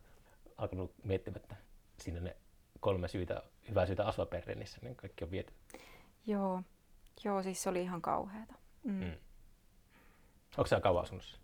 [0.58, 1.56] alkanut miettimään, että
[1.98, 2.36] siinä ne
[2.80, 5.54] kolme syytä, hyvää syytä asua Berliinissä, niin kaikki on viety.
[6.26, 6.64] Joo.
[7.24, 8.54] Joo, siis se oli ihan kauheata.
[8.84, 8.94] Mm.
[8.94, 9.14] Mm.
[10.58, 11.38] Onko siellä kauan asunnossa?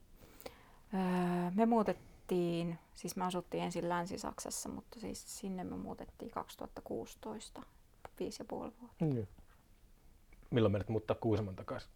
[0.93, 7.61] Öö, me muutettiin, siis me asuttiin ensin Länsi-Saksassa, mutta siis sinne me muutettiin 2016,
[8.19, 9.05] viisi ja puoli vuotta.
[9.05, 9.27] Mm.
[10.51, 11.89] Milloin meidät muuttaa Kuusamon takaisin?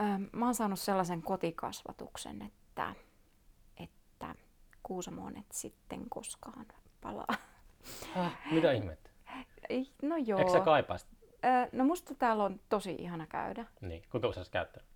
[0.00, 2.94] Öö, mä oon saanut sellaisen kotikasvatuksen, että,
[3.76, 4.34] että
[4.82, 6.66] Kuusamoon et sitten koskaan
[7.00, 7.49] palaa.
[8.14, 8.38] Häh?
[8.52, 9.10] Mitä ihmettä?
[10.02, 10.38] No joo.
[10.38, 11.12] Eikö sä kaipaa sitä?
[11.44, 13.66] Öö, no musta täällä on tosi ihana käydä.
[13.80, 14.02] Niin.
[14.10, 14.90] Kuinka usein sä käyttänyt?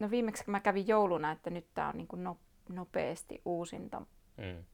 [0.00, 2.36] No viimeksi mä kävin jouluna, että nyt tää on niin kuin no,
[2.68, 4.02] nopeasti uusinta,
[4.36, 4.64] Mm.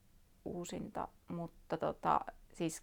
[0.44, 2.20] uusinta, mutta tota,
[2.52, 2.82] siis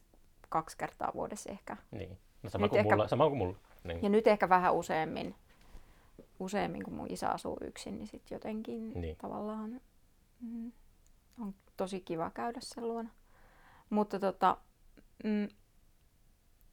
[0.50, 1.78] kaksi kertaa vuodessa ehkä.
[1.92, 2.18] Niin.
[2.44, 3.58] No sama Nyt kuin, ehkä- mulla, sama kuin mulla.
[3.84, 4.04] Niin.
[4.04, 5.36] Ja nyt ehkä vähän useammin,
[6.40, 9.16] useammin kun mun isä asuu yksin, niin sitten jotenkin Niin.
[9.16, 9.82] tavallaan
[10.42, 10.72] mm,
[11.42, 13.10] on tosi kiva käydä sen luona.
[13.90, 14.58] Mutta tota,
[15.24, 15.48] mm,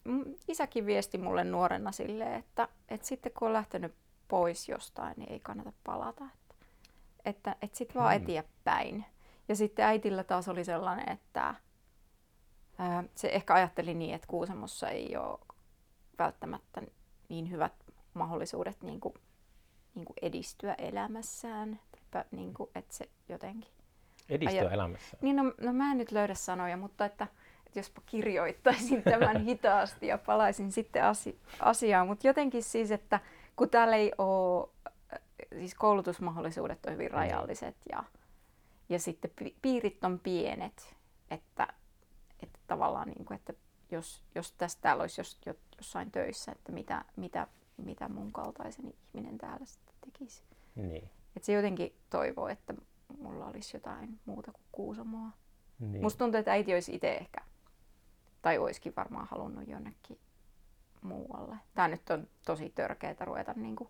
[0.04, 3.94] mm, isäkin viesti mulle nuorena silleen, että, että sitten kun on lähtenyt
[4.28, 6.24] pois jostain, niin ei kannata palata.
[6.24, 6.54] Että,
[7.24, 8.22] että, että sitten vaan Mm.
[8.22, 9.04] eteenpäin.
[9.48, 11.54] Ja sitten äitillä taas oli sellainen, että
[12.78, 15.38] ää, se ehkä ajatteli niin, että Kuusamossa ei ole
[16.18, 16.82] välttämättä
[17.28, 17.72] niin hyvät
[18.14, 19.14] mahdollisuudet niin kuin,
[19.94, 21.80] niin kuin edistyä elämässään.
[22.30, 23.72] Niin kuin, että se jotenkin
[24.28, 25.16] Edistyä Aja- elämässä.
[25.22, 27.26] niin no, no mä en nyt löydä sanoja, mutta että,
[27.66, 32.06] että jospa kirjoittaisin tämän hitaasti ja palaisin sitten asi- asiaan.
[32.06, 33.20] Mutta jotenkin siis, että
[33.56, 34.68] kun täällä ei ole,
[35.58, 37.14] siis koulutusmahdollisuudet on hyvin Mm.
[37.14, 38.04] rajalliset ja,
[38.88, 40.94] ja sitten pi- piirit on pienet,
[41.30, 41.66] että,
[42.42, 43.52] että tavallaan niin kuin, että
[43.90, 48.94] jos, jos tästä täällä olisi jos, jo- jossain töissä, että mitä, mitä, mitä mun kaltaisen
[49.14, 50.42] ihminen täällä sitten tekisi.
[50.74, 51.10] Niin.
[51.36, 52.74] Että se jotenkin toivoo, että
[53.20, 55.30] mulla olisi jotain muuta kuin Kuusamoa.
[55.78, 56.02] niin.
[56.02, 57.40] Musta tuntuu, että äiti olisi itse ehkä,
[58.42, 60.18] tai olisikin varmaan halunnut jonnekin
[61.02, 61.56] muualle.
[61.74, 63.88] Tämä nyt on tosi törkeää ruveta niin kuin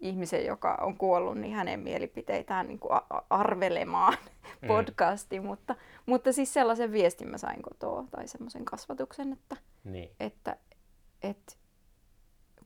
[0.00, 4.14] ihmisen, joka on kuollut, niin hänen mielipiteitään niin kuin a- arvelemaan
[4.62, 4.66] Mm.
[4.68, 5.74] podcasti, mutta,
[6.06, 10.10] mutta siis sellaisen viestin mä sain kotoa tai semmoisen kasvatuksen, että, Niin.
[10.20, 10.56] että,
[11.22, 11.52] että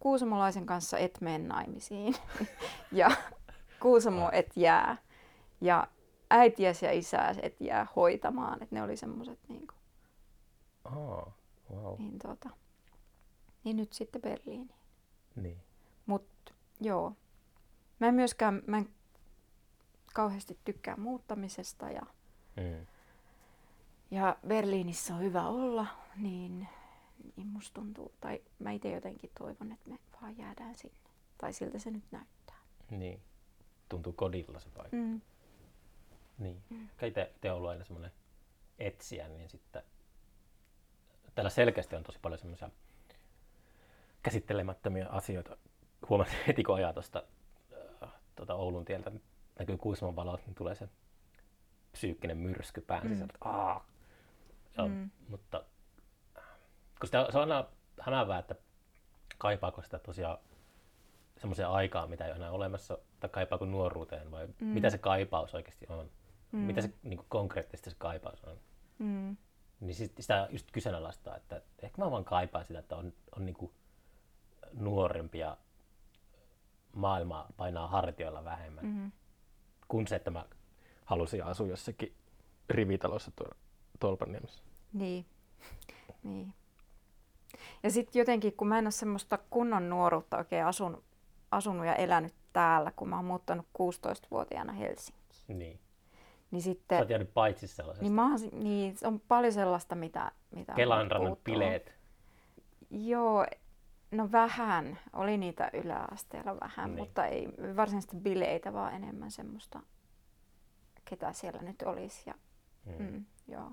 [0.00, 2.14] kuusamolaisen kanssa et mene naimisiin
[2.92, 3.10] ja
[3.80, 4.30] Kuusamo Ah.
[4.34, 4.96] et jää
[5.62, 5.86] ja
[6.30, 9.76] äitiäsi ja isääsi et jää hoitamaan, että ne oli semmoiset niin, kuin,
[10.84, 11.28] Oh,
[11.74, 11.98] wow.
[11.98, 12.50] niin, tota,
[13.64, 14.74] niin nyt sitten Berliiniin.
[15.36, 15.56] Niin.
[16.06, 17.12] Mutta joo,
[17.98, 18.88] mä en myöskään, mä en
[20.14, 22.02] kauheasti tykkää muuttamisesta ja,
[22.56, 22.86] Mm.
[24.10, 26.68] ja Berliinissä on hyvä olla, niin,
[27.36, 30.96] niin musta tuntuu, tai mä itse jotenkin toivon, että me vaan jäädään sinne.
[31.38, 32.56] Tai siltä se nyt näyttää.
[32.90, 33.20] Niin.
[33.88, 34.96] Tuntuu kodilla se paikka.
[34.96, 35.20] Mm.
[36.42, 36.62] Niin.
[37.00, 38.12] Kai te, ollut aina semmoinen
[38.78, 39.82] etsiä, niin sitten
[41.34, 42.70] täällä selkeästi on tosi paljon semmoisia
[44.22, 45.56] käsittelemättömiä asioita.
[46.08, 47.22] Huomasin heti, kun ajaa tuosta
[48.02, 49.22] äh, tuota Oulun tieltä, niin
[49.58, 50.88] näkyy Kuusamon valot, niin tulee se
[51.92, 53.08] psyykkinen myrsky pään Mm.
[53.08, 53.34] sisältä.
[53.40, 53.86] Aa!
[54.76, 55.10] Ja, Mm.
[55.28, 55.64] Mutta
[57.00, 57.64] kun sitä, se on aina
[58.00, 58.54] hämäävää, että
[59.38, 60.38] kaipaako sitä tosiaan
[61.38, 64.66] semmoiseen aikaan, mitä ei ole enää olemassa, tai kaipaako nuoruuteen, vai Mm.
[64.66, 66.10] mitä se kaipaus oikeasti on.
[66.52, 66.58] Mm.
[66.58, 68.56] Mitä se niin kuin konkreettisesti se kaipaus on.
[68.98, 69.36] Mm.
[69.80, 73.56] Niin sit sitä just kyseenalaistaa, että ehkä mä vaan kaipaan sitä, että on, on niin
[73.56, 73.72] kuin
[74.72, 75.56] nuorempi ja
[76.92, 78.84] maailma painaa hartioilla vähemmän.
[78.84, 78.90] Mm.
[78.90, 79.12] Mm.
[79.88, 80.44] Kun se, että mä
[81.04, 82.14] halusin asua jossakin
[82.70, 83.56] rivitalossa tuolla
[84.00, 84.62] Tolpanniemessä.
[84.92, 85.26] Niin.
[86.22, 86.54] niin.
[87.82, 91.02] Ja sitten jotenkin, kun mä en ole semmoista kunnon nuoruutta oikein asun,
[91.50, 95.58] asunut ja elänyt täällä, kun mä oon muuttanut 16-vuotiaana Helsinkiin.
[95.58, 95.80] Niin.
[96.52, 98.02] Niin Sä sitten, oot jäänyt paitsi sellaisesta.
[98.02, 101.54] niin, mä oon, niin se on paljon sellaista, mitä, mitä Kelan multa rannan puuttuu.
[101.54, 101.92] bileet.
[102.90, 103.46] Joo,
[104.10, 104.98] no vähän.
[105.12, 106.98] Oli niitä yläasteella vähän, Niin.
[106.98, 109.80] mutta ei varsinaisesti bileitä, vaan enemmän semmoista,
[111.04, 112.22] ketä siellä nyt olisi.
[112.26, 112.34] Ja,
[112.86, 113.04] Mm.
[113.04, 113.72] mm, joo.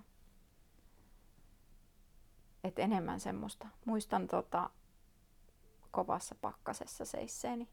[2.64, 3.68] Et enemmän semmoista.
[3.86, 4.70] Muistan tota,
[5.92, 7.70] kovassa pakkasessa seisseeni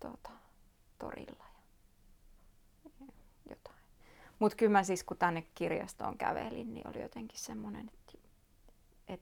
[0.00, 0.30] tota,
[0.98, 1.44] torilla.
[4.38, 8.18] Mutta kyllä mä siis kun tänne kirjastoon kävelin, niin oli jotenkin semmoinen, että
[9.08, 9.20] et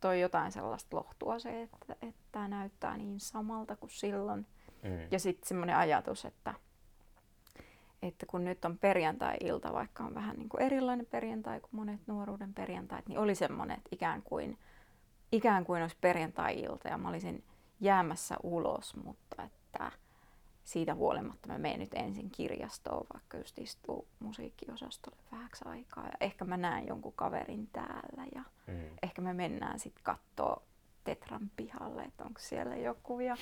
[0.00, 4.46] toi jotain sellaista lohtua se, että, että tämä näyttää niin samalta kuin silloin.
[4.82, 5.08] Mm.
[5.10, 6.54] Ja sitten semmoinen ajatus, että,
[8.02, 12.54] että kun nyt on perjantai-ilta, vaikka on vähän niin kuin erilainen perjantai kuin monet nuoruuden
[12.54, 14.58] perjantait, niin oli semmoinen, että ikään kuin,
[15.32, 17.44] ikään kuin olisi perjantai-ilta ja mä olisin
[17.80, 19.92] jäämässä ulos, mutta että
[20.64, 26.44] siitä huolimatta mä menen nyt ensin kirjastoon, vaikka just istuu musiikkiosastolle vähäksi aikaa ja ehkä
[26.44, 28.96] mä näen jonkun kaverin täällä ja Mm.
[29.02, 30.62] ehkä me mennään sitten kattoo
[31.04, 33.20] Tetran pihalle, että onko siellä joku.
[33.20, 33.36] Ja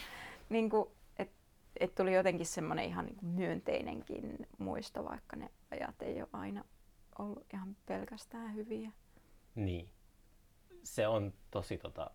[0.48, 1.30] niin kuin, et,
[1.76, 6.64] et tuli jotenkin semmoinen ihan niin kuin myönteinenkin muisto, vaikka ne ajat ei ole aina
[7.18, 8.90] ollut ihan pelkästään hyviä.
[9.54, 9.88] Niin.
[10.82, 12.10] Se on tosi tota...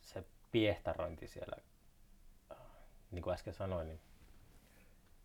[0.00, 1.56] Se piehtarointi siellä,
[3.10, 4.00] niin kuin äsken sanoin, niin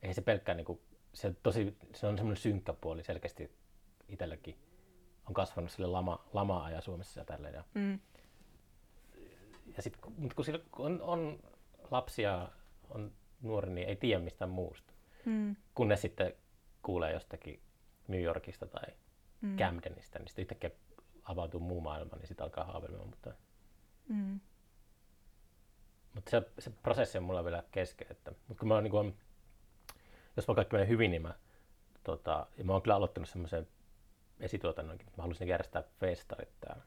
[0.02, 0.82] ei se pelkkää niin kuin,
[1.14, 3.52] se, tosi, se on semmoinen synkkä puoli selkeästi
[4.08, 4.58] itselläkin.
[5.28, 7.54] On kasvanut sille lama, lama-ajan Suomessa ja tälleen.
[7.54, 8.00] Ja, Mm.
[9.76, 11.40] ja sit, mutta kun, sillä, kun on, on
[11.92, 12.50] lapsia,
[12.90, 14.94] on nuori, niin ei tiedä mistään muusta.
[15.26, 15.56] Mm.
[15.76, 16.34] Kunnes sitten
[16.82, 17.62] kuulee jostakin
[18.08, 18.94] New Yorkista tai
[19.42, 19.58] Mm.
[19.58, 20.72] Camdenista, niin sitten yhtäkkiä
[21.24, 23.10] avautuu muu maailma, niin sitten alkaa haaveilemaan.
[23.10, 23.34] Mutta,
[24.08, 24.40] Mm.
[26.16, 28.08] Mutta se, se prosessi on mulla vielä kesken.
[28.12, 29.18] Että, mutta kun mä oon, niin kuin,
[30.36, 31.34] jos mä kaikki menee hyvin, niin mä,
[32.04, 33.68] tota, ja mä oon kyllä aloittanut semmoisen
[34.40, 36.84] esituotannonkin, että mä haluaisin järjestää festarit täällä.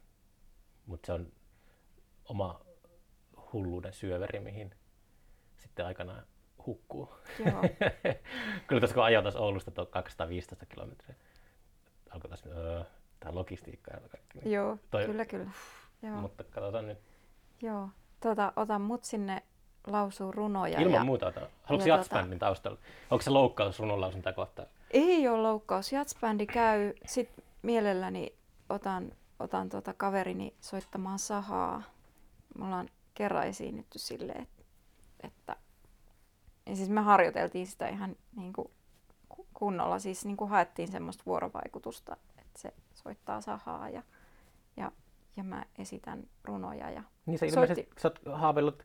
[0.87, 1.33] Mutta se on
[2.25, 2.61] oma
[3.53, 4.75] hulluuden syöveri, mihin
[5.57, 6.27] sitten aikanaan
[6.66, 7.14] hukkuu.
[7.47, 7.62] Joo.
[8.66, 11.14] Kyllä tuossa kun ajoin Oulusta tuo 215 kilometriä,
[12.11, 12.85] alkoi taas öö,
[13.20, 14.39] tämä logistiikka ja kaikki.
[14.39, 15.51] niin- Joo, Toi- kyllä, kyllä.
[16.03, 16.99] Joo, Mutta katsotaan nyt.
[17.62, 17.89] joo.
[18.25, 19.43] Tota, otan mut sinne
[19.87, 20.81] lausuu runoja.
[20.81, 21.05] Ilman ja...
[21.05, 21.47] muuta otan.
[21.62, 22.79] Haluatko ja jatsbändin taustalla?
[23.11, 24.68] Onko se loukkaus runonlausuntaa kohtaan?
[24.91, 25.93] Ei ole loukkaus.
[25.93, 26.93] Jatsbändi käy.
[27.07, 28.35] Sitten mielelläni
[28.68, 31.83] otan, otan tota kaverini soittamaan sahaa.
[32.59, 34.47] Me ollaan kerran esiinnytty silleen,
[35.22, 35.57] että,
[36.66, 38.70] ja siis me harjoiteltiin sitä ihan niin kuin
[39.29, 39.99] ku- kunnolla.
[39.99, 44.03] Siis niin kuin haettiin semmoista vuorovaikutusta, että se soittaa sahaa ja,
[44.77, 44.93] ja,
[45.37, 46.91] ja mä esitän runoja.
[46.91, 47.03] Ja...
[47.26, 48.85] Niin se Soitti- ilmeisesti, sä oot haaveillut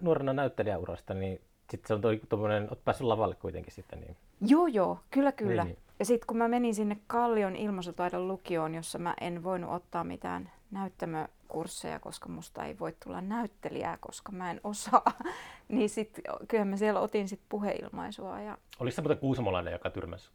[0.00, 1.40] nuorena näyttelijäurasta, niin
[1.70, 4.00] sitten se on tuommoinen, oot päässyt lavalle kuitenkin sitten.
[4.00, 4.16] Niin.
[4.40, 5.64] Joo, joo, kyllä, kyllä.
[5.64, 5.84] Niin, niin.
[5.98, 10.50] Ja sitten kun mä menin sinne Kallion ilmaisutaidon lukioon, jossa mä en voinut ottaa mitään
[10.70, 15.04] näyttämökursseja, koska musta ei voi tulla näyttelijää, koska mä en osaa,
[15.68, 20.30] niin sitten kyllä mä siellä otin sit puheilmaisua ja Oliko se muuten kuusamolainen, joka tyrmäsi?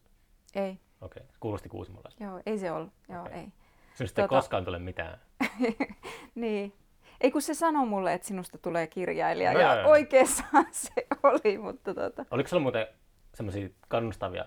[0.56, 1.36] ei, Okei, okay.
[1.40, 2.24] kuulosti kuusamolaista.
[2.24, 3.40] joo, ei se ollut, joo, Okei.
[3.40, 3.52] ei.
[3.94, 5.20] Sinusta ei Tota- koskaan tule mitään.
[6.36, 6.74] Niin.
[7.22, 9.92] Ei kun se sanoi mulle, että sinusta tulee kirjailija No ja joo, joo.
[9.92, 10.92] oikeastaan se
[11.24, 12.88] oli, mutta tota, Oliko sulla muuten
[13.34, 14.46] semmoisia kannustavia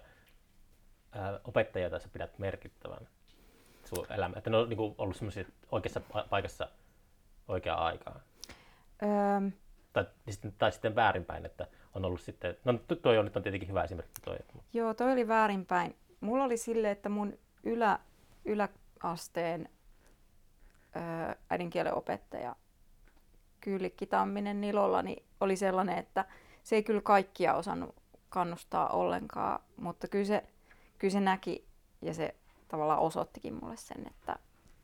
[1.13, 3.09] ää, opettajia, joita sä pidät merkittävän
[3.85, 4.35] sun elämä?
[4.39, 6.69] Että ne on niinku ollut semmoisia oikeassa pa- paikassa
[7.49, 8.21] oikeaan aikaan.
[9.03, 9.51] öö,
[9.93, 13.69] Tai sitten, tai sitten väärinpäin, että on ollut sitten, no toi on nyt on tietenkin
[13.69, 14.37] hyvä esimerkki toi.
[14.73, 15.97] Joo, toi oli väärinpäin.
[16.21, 17.99] Mulla oli sille, että mun ylä,
[19.05, 19.69] yläasteen
[20.97, 22.57] ö, äidinkielen opettaja
[23.61, 26.25] Kyylikki Tamminen Nilolla niin oli sellainen, että
[26.63, 27.95] se ei kyllä kaikkia osannut
[28.29, 30.43] kannustaa ollenkaan, mutta kyllä se,
[30.99, 31.65] kyllä se näki
[32.03, 32.35] ja se
[32.69, 34.37] tavallaan osoittikin mulle sen, että,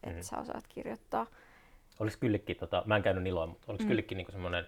[0.03, 0.21] että Mhm.
[0.21, 1.27] sä osaat kirjoittaa.
[2.01, 3.87] Oliko kyllikki, tota, mä en käynyt Niloa, mutta oliko Mm.
[3.87, 3.89] mm.
[3.89, 4.65] kyllikki niinku semmoinen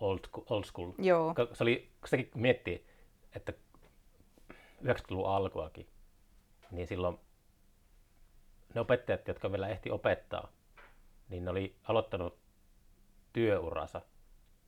[0.00, 0.18] old,
[0.50, 0.92] old school?
[0.98, 2.86] Joo, Se oli, kun sekin miettii,
[3.36, 3.52] että
[4.82, 5.86] 90-luvun alkuakin,
[6.70, 7.18] niin silloin
[8.74, 10.48] ne opettajat, jotka vielä ehti opettaa,
[11.28, 12.38] niin ne oli aloittanut
[13.32, 14.00] työuransa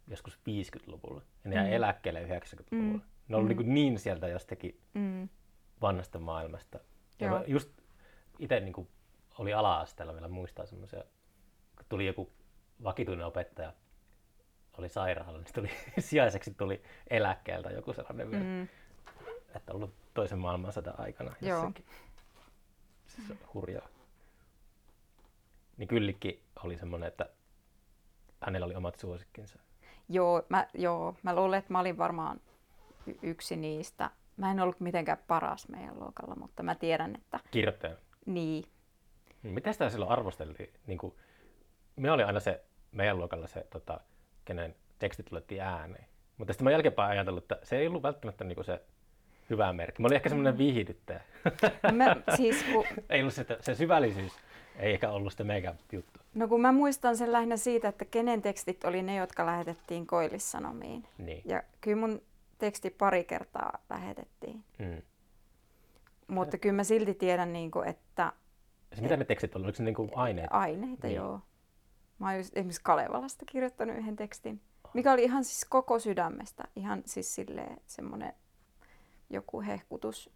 [0.09, 1.73] joskus 50-luvulla ja ne jäi Mm.
[1.73, 2.99] eläkkeelle 90-luvulla.
[2.99, 3.03] Mm.
[3.29, 3.59] Ne oli Mm.
[3.61, 5.29] niin, niin sieltä jostakin mm,
[5.81, 6.79] vanhasta maailmasta.
[7.21, 7.39] Ja Joo.
[7.39, 7.71] mä just
[8.39, 8.89] itse niin
[9.39, 11.05] oli ala-asteella vielä muistaa semmoisia,
[11.77, 12.33] kun tuli joku
[12.85, 13.73] vakituinen opettaja,
[14.79, 18.69] oli sairaala, niin tuli, sijaiseksi tuli eläkkeeltä joku sellainen vielä, mm,
[19.57, 21.51] että ollut toisen maailmansodan aikana Joo.
[21.51, 21.85] jossakin.
[23.07, 23.89] Siis on hurjaa.
[25.77, 27.27] Niin Kyllikki oli semmoinen, että
[28.41, 29.59] hänellä oli omat suosikkinsa.
[30.09, 32.41] Joo, mä, joo, mä luulen, että mä olin varmaan
[33.07, 34.11] y- yksi niistä.
[34.37, 38.01] Mä en ollut mitenkään paras meidän luokalla, mutta mä tiedän, että Kirjoittajana.
[38.27, 38.65] niin.
[39.43, 40.73] Niin, Mitä sitä silloin arvosteltiin?
[40.87, 41.15] Niin kuin,
[41.97, 44.01] me oli aina se meidän luokalla se, tota,
[44.45, 46.07] kenen tekstit luettiin ääneen.
[46.39, 48.83] Mutta sitten mä jälkeenpäin ajatellut, että se ei ollut välttämättä niin kuin se
[49.51, 50.03] hyvä merkki.
[50.03, 51.21] Mä olin ehkä semmoinen viihdyttäjä.
[51.83, 54.33] No, mä, siis kun, ei ollut se, se syvällisyys
[54.79, 56.21] ei ehkä ollut sitä meikä juttu.
[56.35, 61.05] no kun mä muistan sen lähinnä siitä, että kenen tekstit oli ne, jotka lähetettiin Koillissanomiin.
[61.19, 61.43] Niin.
[61.45, 62.23] Ja kyllä mun
[62.59, 64.65] teksti pari kertaa lähetettiin.
[64.79, 65.03] Mm.
[66.29, 68.33] Mutta kyllä mä silti tiedän, niin kuin, että
[68.95, 69.65] Se, mitä ne tekstit oli?
[69.65, 70.49] Oliko se niin kuin aineet?
[70.51, 71.17] aineita, Niin.
[71.17, 71.41] joo.
[72.19, 74.61] Mä oon just esimerkiksi Kalevalasta kirjoittanut yhden tekstin,
[74.95, 76.65] mikä oli ihan siis koko sydämestä.
[76.77, 78.33] Ihan siis silleen semmoinen
[79.31, 80.31] joku hehkutus.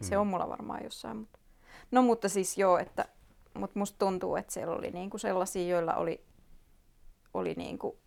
[0.00, 0.20] Se Mm.
[0.20, 1.16] on mulla varmaan jossain.
[1.16, 1.38] Mutta...
[1.90, 3.08] No mutta siis joo, että
[3.54, 6.24] mutta musta tuntuu, että siellä oli niinku sellaisia, joilla oli,
[7.34, 7.98] oli niinku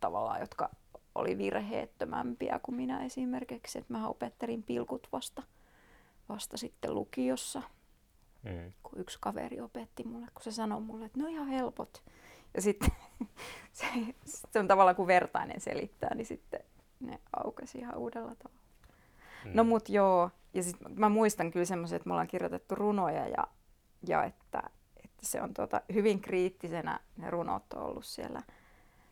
[0.00, 0.70] tavallaan, jotka
[1.14, 3.78] oli virheettömämpiä kuin minä esimerkiksi.
[3.78, 5.42] Että mä opettelin pilkut vasta,
[6.28, 7.62] vasta sitten lukiossa
[8.42, 8.72] Mm.
[8.82, 12.02] kun yksi kaveri opetti mulle, kun se sanoi mulle, että no ihan helpot.
[12.54, 12.90] Ja sitten
[13.72, 13.86] se,
[14.24, 16.60] se on tavallaan kuin vertainen selittää, niin sitten
[17.00, 18.60] ne aukesi ihan uudella tavalla.
[19.44, 19.50] Mm.
[19.54, 23.46] No mut joo, ja sit mä muistan kyllä semmoisen, että me ollaan kirjoitettu runoja ja,
[24.06, 24.62] ja että,
[25.04, 28.42] että se on tota, hyvin kriittisenä, ne runot on ollut siellä,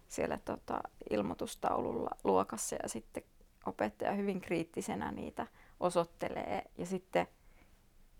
[0.08, 0.80] siellä tota,
[1.10, 3.22] ilmoitustaululla luokassa ja sitten
[3.66, 5.46] opettaja hyvin kriittisenä niitä
[5.80, 7.26] osoittelee ja sitten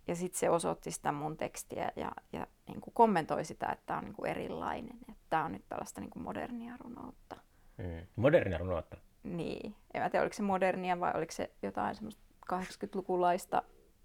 [0.09, 3.99] ja sitten se osoitti sitä mun tekstiä ja, ja niin kuin kommentoi sitä, että tämä
[3.99, 7.37] on niin kuin erilainen, että tämä on nyt tällaista niin kuin modernia runoutta.
[7.79, 8.07] Mm.
[8.17, 8.97] Modernia runoutta.
[9.23, 12.23] Niin, en mä tiedä, oliko se modernia vai oliko se jotain semmoista
[12.53, 13.63] 80-lukulaista,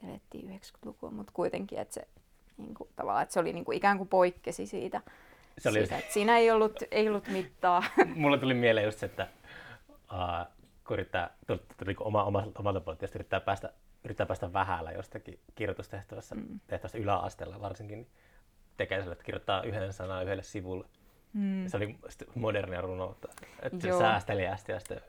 [0.09, 2.07] elettiin 90-lukua, mutta kuitenkin, että se,
[2.57, 5.01] niin kuin, tavallaan, että se oli niin kuin ikään kuin poikkesi siitä,
[5.57, 7.83] Se oli, siitä että siinä ei ollut, ei ollut mittaa.
[8.15, 9.27] mulle tuli mieleen just se, että
[9.89, 10.47] uh,
[10.87, 13.73] kun yrittää, tuli, tuli kun oma, oma, omalta puolelta yrittää päästä,
[14.03, 16.59] yrittää päästä vähällä jostakin kirjoitustehtävässä, Mm.
[16.67, 18.07] tehtävässä yläasteella varsinkin, niin
[18.77, 20.85] tekee sille, että kirjoittaa yhden sanan yhdelle sivulle.
[21.33, 21.67] Mm.
[21.67, 21.97] Se oli
[22.35, 23.27] modernia runoutta.
[23.61, 25.01] Että säästeliästi ja sitten...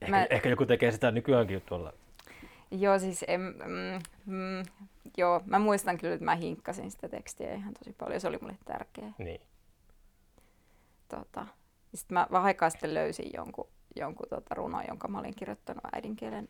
[0.00, 1.92] Ehkä, Mä- ehkä joku tekee sitä nykyäänkin tuolla.
[2.78, 4.62] Joo, siis em, mm, mm,
[5.16, 8.20] joo, mä muistan kyllä, että mä hinkkasin sitä tekstiä ihan tosi paljon.
[8.20, 9.12] Se oli mulle tärkeä.
[9.18, 9.40] Niin.
[11.08, 11.46] Tota,
[11.94, 16.48] sitten mä vähän aikaa sitten löysin jonkun, jonkun tota runon, jonka mä olin kirjoittanut äidinkielen,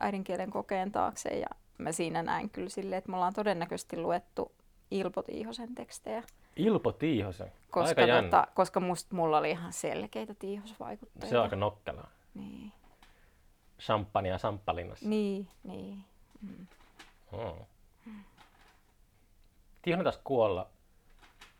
[0.00, 1.28] äidinkielen kokeen taakse.
[1.28, 4.52] Ja mä siinä näin kyllä silleen, että me ollaan todennäköisesti luettu
[4.90, 6.22] Ilpo Tiihosen tekstejä.
[6.56, 7.52] Ilpo Tiihosen.
[7.70, 8.22] Koska, aika jännä.
[8.22, 11.26] tota, koska musta mulla oli ihan selkeitä tiihosvaikutteita.
[11.26, 12.10] Se on aika nokkelaa.
[12.34, 12.72] Niin,
[13.80, 15.08] Champagnea Samppalinnassa.
[15.08, 15.48] niin.
[15.64, 16.04] niin.
[16.42, 16.66] Mm.
[17.32, 17.68] Oh.
[19.82, 20.70] Tiihonen taas kuolla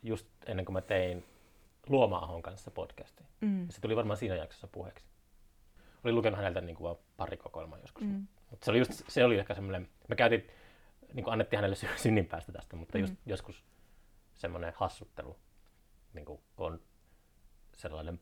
[0.02, 1.24] just ennen kuin mä tein
[1.88, 3.26] Luoma-ahon kanssa podcastia.
[3.40, 3.68] Mm.
[3.70, 5.04] Se tuli varmaan siinä jaksossa puheeksi.
[6.04, 8.02] Olin lukenut häneltä niin kuin vaan pari kokoelmaa joskus.
[8.04, 8.26] Mm.
[8.50, 10.46] Mutta se oli, just, se oli ehkä semmoinen, me käytiin,
[11.12, 13.02] niin kuin annettiin hänelle sy- synninpäästä tästä, mutta Mm.
[13.02, 13.64] just joskus
[14.34, 15.36] semmoinen hassuttelu,
[16.14, 16.80] niin kuin on
[17.76, 18.20] sellainen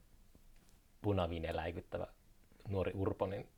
[1.03, 2.07] punaviine läikyttävä
[2.69, 3.49] nuori urpo, niin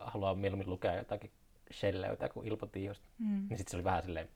[0.00, 1.30] haluaa mieluummin lukea jotakin
[1.72, 3.08] shelleytä kuin Ilpo Tiihosta.
[3.18, 3.26] Mm.
[3.48, 4.28] Niin sitten se oli vähän silleen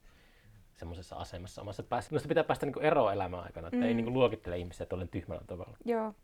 [0.77, 2.11] semmoisessa asemassa omassa päässä.
[2.11, 3.83] Minusta pitää päästä niin eroon elämän aikana, että mm.
[3.83, 3.97] ei Mm.
[3.97, 5.77] niin kuin luokittele ihmisiä, olen tyhmällä tavalla.
[5.85, 6.15] Joo.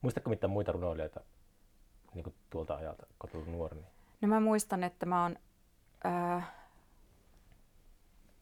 [0.00, 1.20] Muistatko mitään muita runoilijoita
[2.14, 3.74] niin kuin tuolta ajalta, kun olet ollut nuori?
[3.76, 3.86] Niin?
[4.20, 5.36] No mä muistan, että mä oon
[6.04, 6.42] ää,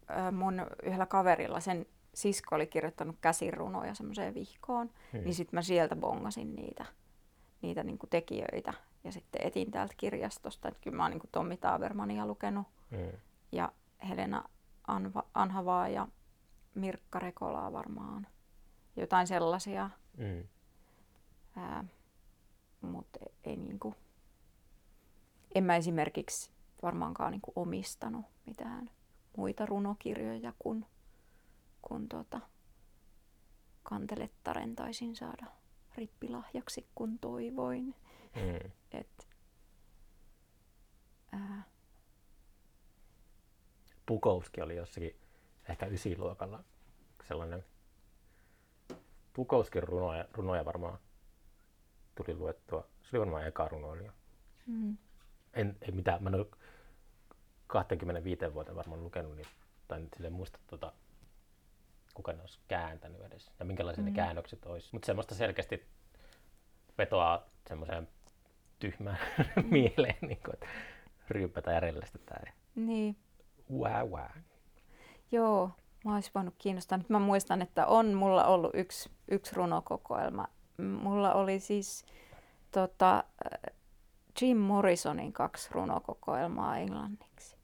[0.08, 5.20] ää, mun yhdellä kaverilla, sen sisko oli kirjoittanut käsirunoja semmoiseen vihkoon, Hmm.
[5.20, 6.84] niin sitten mä sieltä bongasin niitä,
[7.62, 8.74] niitä niinku tekijöitä
[9.04, 10.68] ja sitten etin täältä kirjastosta.
[10.68, 13.18] Että kyllä mä oon niinku Tommi Tabermania lukenut Mm.
[13.52, 13.72] ja
[14.08, 14.44] Helena
[14.86, 16.08] Anva, Anhavaa ja
[16.74, 18.26] Mirkka Rekolaa varmaan.
[18.96, 20.44] Jotain sellaisia, Mm.
[21.56, 21.84] ää,
[22.80, 23.94] mutta ei niinku,
[25.54, 26.50] en mä esimerkiksi
[26.82, 28.90] varmaankaan niinku omistanut mitään
[29.36, 30.86] muita runokirjoja kuin,
[31.82, 32.40] kun tota,
[33.82, 35.46] kantelettaren taisin saada
[35.94, 37.94] rippilahjaksi, kun toivoin.
[38.34, 38.70] Mm.
[38.92, 39.28] Et,
[41.32, 41.62] ää,
[44.06, 45.16] Pukowski oli jossakin
[45.68, 46.64] ehkä ysiluokalla
[47.28, 47.64] sellainen.
[49.32, 50.98] Pukouskin runoja, runoja varmaan
[52.14, 52.86] tuli luettua.
[53.02, 54.12] Se oli varmaan eka runoilija.
[54.66, 54.96] mm,
[55.54, 56.46] En, ei mitään, mä en ole
[57.66, 59.50] 25 vuotta varmaan lukenut niitä,
[59.88, 60.92] tai nyt silleen muista tota,
[62.14, 64.10] kuka ne olisi kääntänyt edes, ja minkälaisia mm.
[64.10, 64.88] ne käännökset olisi.
[64.92, 65.86] Mutta semmoista selkeästi
[66.98, 68.08] vetoaa semmoiseen
[68.84, 69.18] tyhmään
[69.70, 70.66] mieleen, niin kuin, että
[71.28, 72.42] ryypätä ja rellistetään.
[72.46, 73.16] Ja niin,
[73.80, 74.42] wää, wää.
[75.32, 75.70] Joo,
[76.04, 76.98] mä olisi voinut kiinnostaa.
[76.98, 80.48] Nyt mä muistan, että on mulla ollut yksi, yksi runokokoelma.
[81.02, 82.06] Mulla oli siis
[82.70, 83.74] tota, äh,
[84.40, 87.56] Jim Morrisonin kaksi runokokoelmaa englanniksi.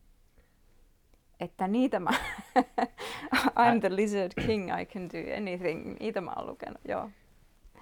[1.40, 2.10] Että niitä mä,
[3.60, 7.10] I'm the lizard king, I can do anything, niitä mä oon lukenut, joo.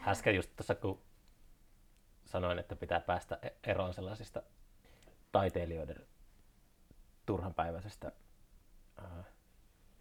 [0.06, 0.98] Äsken just tuossa kun
[2.28, 4.42] sanoin, että pitää päästä e- eroon sellaisista
[5.32, 6.06] taiteilijoiden
[7.26, 8.12] turhanpäiväisestä
[8.98, 9.24] ää,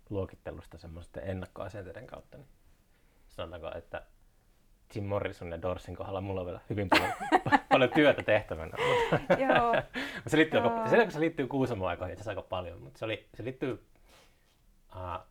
[0.10, 2.48] luokittelusta semmoisten ennakkoasenteiden kautta, niin
[3.28, 4.06] sanotaanko, että
[4.96, 7.14] Jim Morrison ja Dorsin kohdalla mulla on vielä hyvin paljon,
[7.72, 8.72] paljon työtä tehtävänä.
[8.88, 9.76] Mutta, joo,
[10.28, 10.88] se liittyy, aika, Joo.
[10.88, 13.88] se, se liittyy Kuusamo-aikoihin itse asiassa aika paljon, mutta se, oli, se liittyy...
[14.96, 15.26] Uh,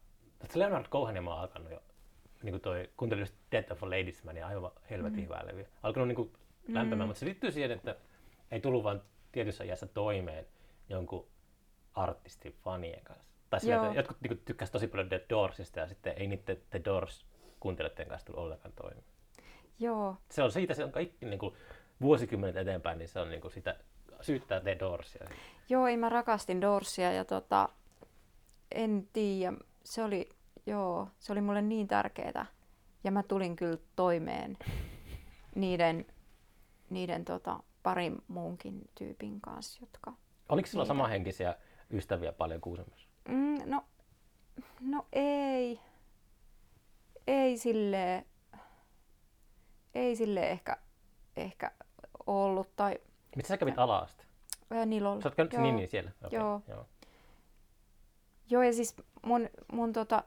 [0.50, 1.82] se Leonard Cohen mä oon alkanut jo,
[2.42, 5.24] niin kuin toi, kuuntelin just Death of a Ladies Man ja aivan helvetin mm.
[5.24, 5.66] hyvää levyä.
[5.82, 6.32] Alkanut niin kuin
[6.68, 7.08] lämpimään, Mm.
[7.08, 7.96] mutta se liittyy siihen, että
[8.50, 9.02] ei tullut vaan
[9.32, 10.46] tietyssä iässä toimeen
[10.88, 11.26] jonkun
[11.94, 13.26] artistin fanien kanssa.
[13.50, 16.80] Tai sillä, että jotkut niin tykkäsivät tosi paljon The Doorsista ja sitten ei niiden The
[16.84, 17.26] Doors
[17.60, 19.04] kuuntelijoiden kanssa tullut ollenkaan toimeen.
[19.78, 21.54] joo, Se on siitä, se on kaikki niin kuin,
[22.00, 23.76] vuosikymmenet eteenpäin, niin se on niin kuin sitä
[24.20, 25.28] syyttää The Doorsia.
[25.68, 27.68] joo, ei mä rakastin Dorsia ja tota,
[28.72, 30.28] en tiedä, se oli,
[30.66, 32.46] joo, se oli mulle niin tärkeää.
[33.04, 34.56] Ja mä tulin kyllä toimeen
[35.54, 36.06] niiden,
[36.90, 40.12] niiden tota, parin muunkin tyypin kanssa, jotka...
[40.48, 40.88] Oliko sulla Niitä.
[40.88, 41.54] samanhenkisiä
[41.90, 43.08] ystäviä paljon Kuusamossa?
[43.28, 43.84] Mm, no,
[44.80, 45.80] no ei.
[47.26, 48.24] Ei sille
[49.96, 50.76] ei sille ehkä,
[51.36, 51.70] ehkä
[52.26, 52.68] ollut.
[52.76, 52.98] Tai
[53.36, 54.24] Mistä sä kävit ala-aste?
[54.70, 55.20] ää, Nilolla.
[55.20, 56.10] Sä oot käynyt niin, niin siellä?
[56.24, 56.38] Okay.
[56.38, 56.62] Joo.
[56.68, 56.86] Joo.
[58.50, 60.24] Joo, ja siis mun, mun, tota,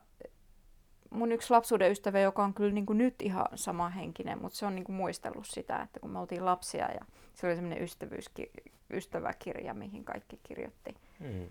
[1.09, 4.65] mun yksi lapsuuden ystävä, joka on kyllä niin kuin nyt ihan sama henkinen, mutta se
[4.65, 8.51] on niin kuin muistellut sitä, että kun me oltiin lapsia ja se oli semmoinen ystävyyski-
[8.93, 11.47] ystäväkirja, mihin kaikki kirjoitti, Mm.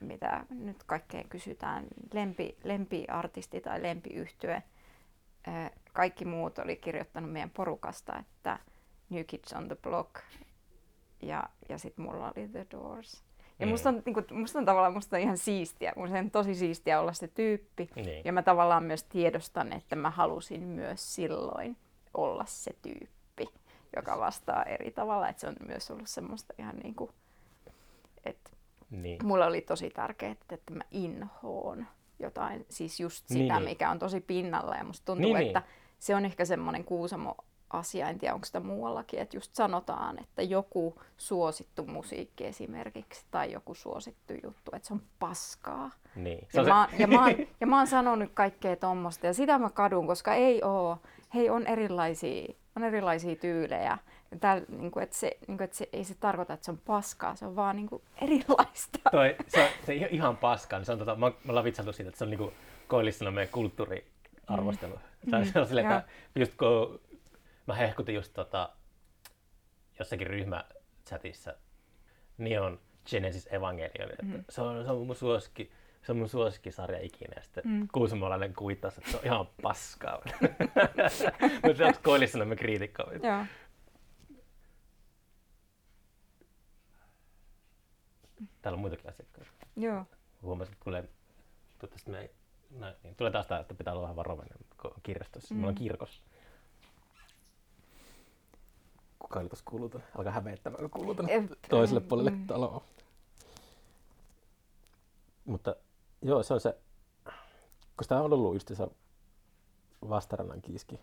[0.00, 4.62] mitä nyt kaikkea kysytään, lempi, lempiartisti tai lempiyhtye.
[5.92, 8.58] Kaikki muut oli kirjoittanut meidän porukasta, että
[9.10, 10.14] New Kids on the Block
[11.22, 13.24] ja, ja sitten mulla oli The Doors.
[13.58, 13.70] Ja Mm.
[13.70, 17.00] musta, on, niin kuin, musta on tavallaan musta on ihan siistiä, musta on tosi siistiä
[17.00, 17.90] olla se tyyppi.
[17.96, 18.22] Niin.
[18.24, 21.76] Ja mä tavallaan myös tiedostan, että mä halusin myös silloin
[22.14, 23.48] olla se tyyppi,
[23.96, 25.28] joka vastaa eri tavalla.
[25.28, 27.10] Että se on myös ollut semmoista ihan niin kuin,
[28.24, 28.50] että
[28.90, 29.26] niin.
[29.26, 31.86] mulla oli tosi tärkeää, että mä inhoon
[32.18, 33.64] jotain, siis just sitä, Niin, niin, niin.
[33.70, 34.74] mikä on tosi pinnalla.
[34.74, 35.56] Ja musta tuntuu, Niin, niin, niin.
[35.56, 35.62] että
[35.98, 37.34] se on ehkä semmoinen Kuusamo
[37.70, 43.52] asia, en tiedä onko sitä muuallakin, että just sanotaan, että joku suosittu musiikki esimerkiksi tai
[43.52, 45.90] joku suosittu juttu, että se on paskaa.
[46.16, 46.46] niin.
[46.50, 49.26] Se Ja on se- mä, oon- ja, mä oon, ja mä oon sanonut kaikkea tommosta
[49.26, 50.98] ja sitä mä kadun, koska ei oo.
[51.34, 53.98] Hei, on erilaisia, on erilaisia tyylejä.
[54.40, 56.78] Tää, niin kuin, että se, niin kuin, että se, ei se tarkoita, että se on
[56.86, 58.98] paskaa, se on vaan niin kuin, erilaista.
[59.10, 60.78] Toi, se, on, se ihan- ihan paskaa.
[60.78, 62.52] Niin se on, tota, mä, me ollaan vitsailtu siitä, että se on niinku
[62.88, 64.94] koillisena meidän kulttuuriarvostelu.
[64.94, 65.30] Mm.
[65.30, 67.00] Tai se on silleen, että just kun
[67.68, 68.72] mä hehkutin just tota,
[69.98, 71.54] jossakin ryhmächatissa
[72.38, 74.44] Neon Genesis Evangelion, että mm.
[74.48, 77.32] se, on, se on mun suosikki, se on mun suosikkisarja ikinä.
[77.36, 77.88] Ja sitten mm.
[77.92, 80.22] kuusamolainen kuittasi, että se on ihan paskaa.
[81.62, 83.02] Mutta se on koillisena me kriitikko.
[83.02, 83.44] Joo.
[88.62, 89.50] Täällä on muitakin asiakkaita.
[89.76, 90.04] Joo.
[90.42, 91.08] huomasin, että tulee,
[92.78, 94.58] näin, niin tulee taas tämä, että pitää olla vähän varovainen
[95.02, 95.54] kirjastossa.
[95.54, 95.58] Mm.
[95.60, 96.22] Mulla on kirkossa.
[99.18, 100.08] Kuka oli tuossa kuuluu tuonne?
[100.18, 102.46] Alkaa hävettämään, kun Ep- toiselle puolelle mm.
[102.46, 102.84] taloa.
[105.44, 105.76] Mutta
[106.22, 106.78] joo, se on se,
[107.96, 108.88] kun sitä on ollut just se
[110.08, 111.00] vastarannan kiiski,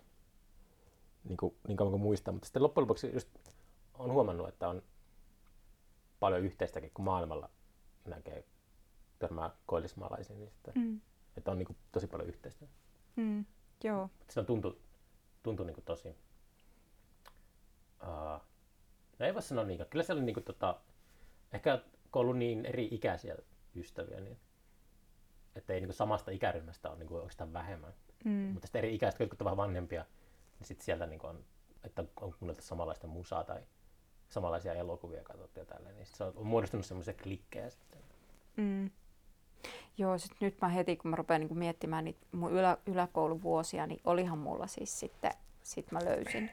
[1.23, 3.29] niin, kuin, niin kauan kuin muistaa, mutta sitten loppujen lopuksi just
[3.93, 4.81] on huomannut, että on
[6.19, 7.49] paljon yhteistäkin, kun maailmalla
[8.05, 8.45] näkee
[9.19, 11.01] törmää koillismaalaisiin, niin sitten, Mm.
[11.37, 12.65] että on niin kuin, tosi paljon yhteistä.
[13.15, 13.45] Mm.
[13.83, 14.09] Joo.
[14.29, 14.79] Se on tuntu,
[15.43, 16.15] tuntu niin kuin, tosi...
[18.07, 18.41] Uh,
[19.19, 20.81] no ei voi sanoa niin, kyllä siellä oli niin kuin, tota,
[21.53, 21.81] ehkä
[22.11, 23.35] kun ollut niin eri ikäisiä
[23.75, 24.39] ystäviä, niin
[25.55, 27.93] että ei niin kuin, samasta ikäryhmästä ole niin kuin, oikeastaan vähemmän.
[28.25, 28.31] Mm.
[28.31, 30.05] Mutta sitten eri ikäiset, jotkut vähän vanhempia,
[30.59, 31.45] niin sitten sieltä niin kuin, on,
[31.83, 33.61] että on kuunneltu samanlaista musaa tai
[34.29, 38.01] samanlaisia elokuvia katsottu ja tälleen, niin sit se on, muodostunut semmoisia klikkejä sitten.
[38.57, 38.89] Mm.
[39.97, 44.01] Joo, sit nyt mä heti, kun mä rupean niin miettimään niitä mun ylä, yläkouluvuosia, niin
[44.05, 45.31] olihan mulla siis sitten,
[45.63, 46.49] sit mä löysin,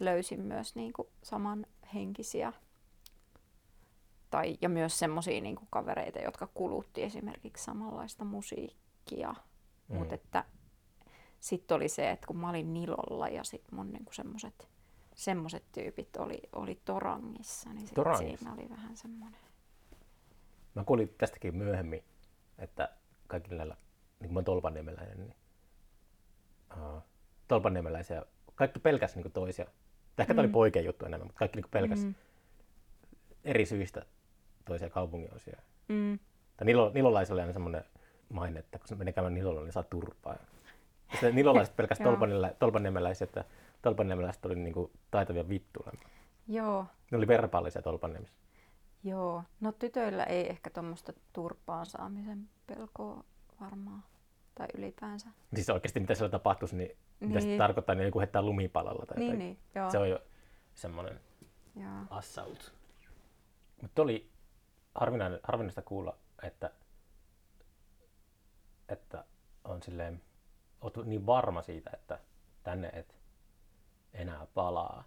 [0.00, 2.52] löysin myös niin kuin samanhenkisiä
[4.30, 9.34] tai, ja myös semmoisia niin kavereita, jotka kulutti esimerkiksi samanlaista musiikkia.
[9.88, 9.96] Mm.
[9.96, 10.44] Mutta että
[11.40, 14.68] sitten oli se, että kun mä olin Nilolla ja sitten mun niin semmoiset
[15.18, 18.44] semmoset tyypit oli, oli Torangissa, niin sit Torangissa?
[18.44, 19.40] siinä oli vähän semmoinen.
[20.74, 22.04] Mä kuulin tästäkin myöhemmin,
[22.58, 22.88] että
[23.26, 23.76] kaikilla näillä,
[24.20, 25.34] niin kuin mä oon tolpaniemeläinen, niin
[26.76, 27.02] uh,
[27.48, 28.22] tolpaniemeläisiä,
[28.54, 29.66] kaikki pelkäs niin toisia.
[30.18, 30.36] Ehkä mm.
[30.36, 32.14] tämä oli poikien juttu enemmän, mutta kaikki niin pelkäs mm.
[33.44, 34.06] eri syistä
[34.64, 35.60] toisia kaupunginosia.
[35.88, 36.18] Mm.
[36.56, 37.84] Tai nilo, nilolaisilla oli aina semmoinen
[38.28, 40.32] maine, että kun menee käymään Nilolla, niin saa turpaa.
[40.32, 40.40] Ja
[41.12, 41.98] sitten nilolaiset pelkäs
[42.58, 43.44] tolpaniemeläisiä, että
[43.82, 45.92] tolpaniemeläiset oli niin kuin taitavia vittuja.
[46.48, 48.38] Joo, Ne oli verbaalisia tolpaniemissä.
[49.04, 53.24] Joo, no tytöillä ei ehkä tuommoista turpaan saamisen pelkoa
[53.60, 54.02] varmaan,
[54.54, 55.28] tai ylipäänsä.
[55.54, 57.28] Siis oikeasti mitä siellä tapahtuisi, niin, niin.
[57.28, 57.58] mitä se Niin.
[57.58, 59.38] tarkoittaa, niin joku heittää lumipallolla tai Niin, jotain.
[59.38, 59.90] niin, joo.
[59.90, 60.22] Se on jo
[60.74, 61.20] semmoinen
[61.76, 61.90] joo.
[62.10, 62.72] assault.
[63.82, 64.30] Mutta oli
[65.42, 66.70] harvinaista kuulla, että,
[68.88, 69.24] että
[69.64, 70.22] on silleen,
[70.80, 72.18] oot niin varma siitä, että
[72.62, 73.16] tänne et
[74.12, 75.04] enää palaa.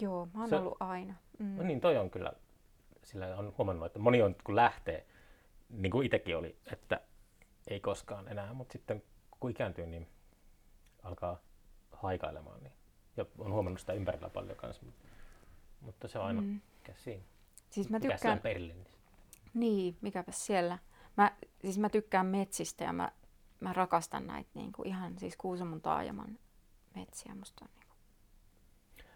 [0.00, 1.14] Joo, mä oon Se- ollut aina.
[1.38, 1.56] Mm.
[1.56, 2.32] No niin, toi on kyllä,
[3.02, 5.06] sillä on huomannut, että moni on kun lähtee,
[5.68, 7.00] niin kuin itsekin oli, että
[7.68, 9.02] ei koskaan enää, mutta sitten
[9.40, 10.08] kun ikääntyy, niin
[11.04, 11.38] alkaa
[11.92, 12.62] haikailemaan.
[12.62, 12.72] Niin.
[13.16, 14.86] Ja on huomannut sitä ympärillä paljon kanssa,
[15.80, 16.60] mutta, se on aina, mm.
[16.78, 17.22] Mikä siinä.
[17.70, 18.98] Siis mä Mikä tykkään, Berliinissä?
[19.54, 20.78] niin, mikäpäs siellä.
[21.16, 23.12] Mä, siis mä tykkään metsistä ja mä,
[23.60, 26.38] mä rakastan näitä niin kuin ihan siis Kuusamon taajaman
[26.94, 27.34] metsiä.
[27.34, 27.98] Musta on niin kuin,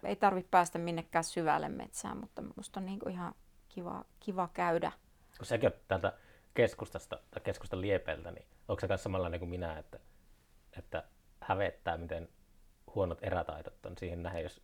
[0.03, 3.35] ei tarvi päästä minnekään syvälle metsään, mutta musta on niin kuin ihan
[3.69, 4.91] kiva, kiva käydä.
[5.37, 6.17] Kun säkin oot täältä
[6.53, 9.99] keskustasta tai keskustan liepeiltä, niin onko se myös samanlainen kuin minä, että,
[10.77, 11.03] että
[11.49, 12.29] hävettää, miten
[12.95, 14.61] huonot erätaidot on siihen nähden, jos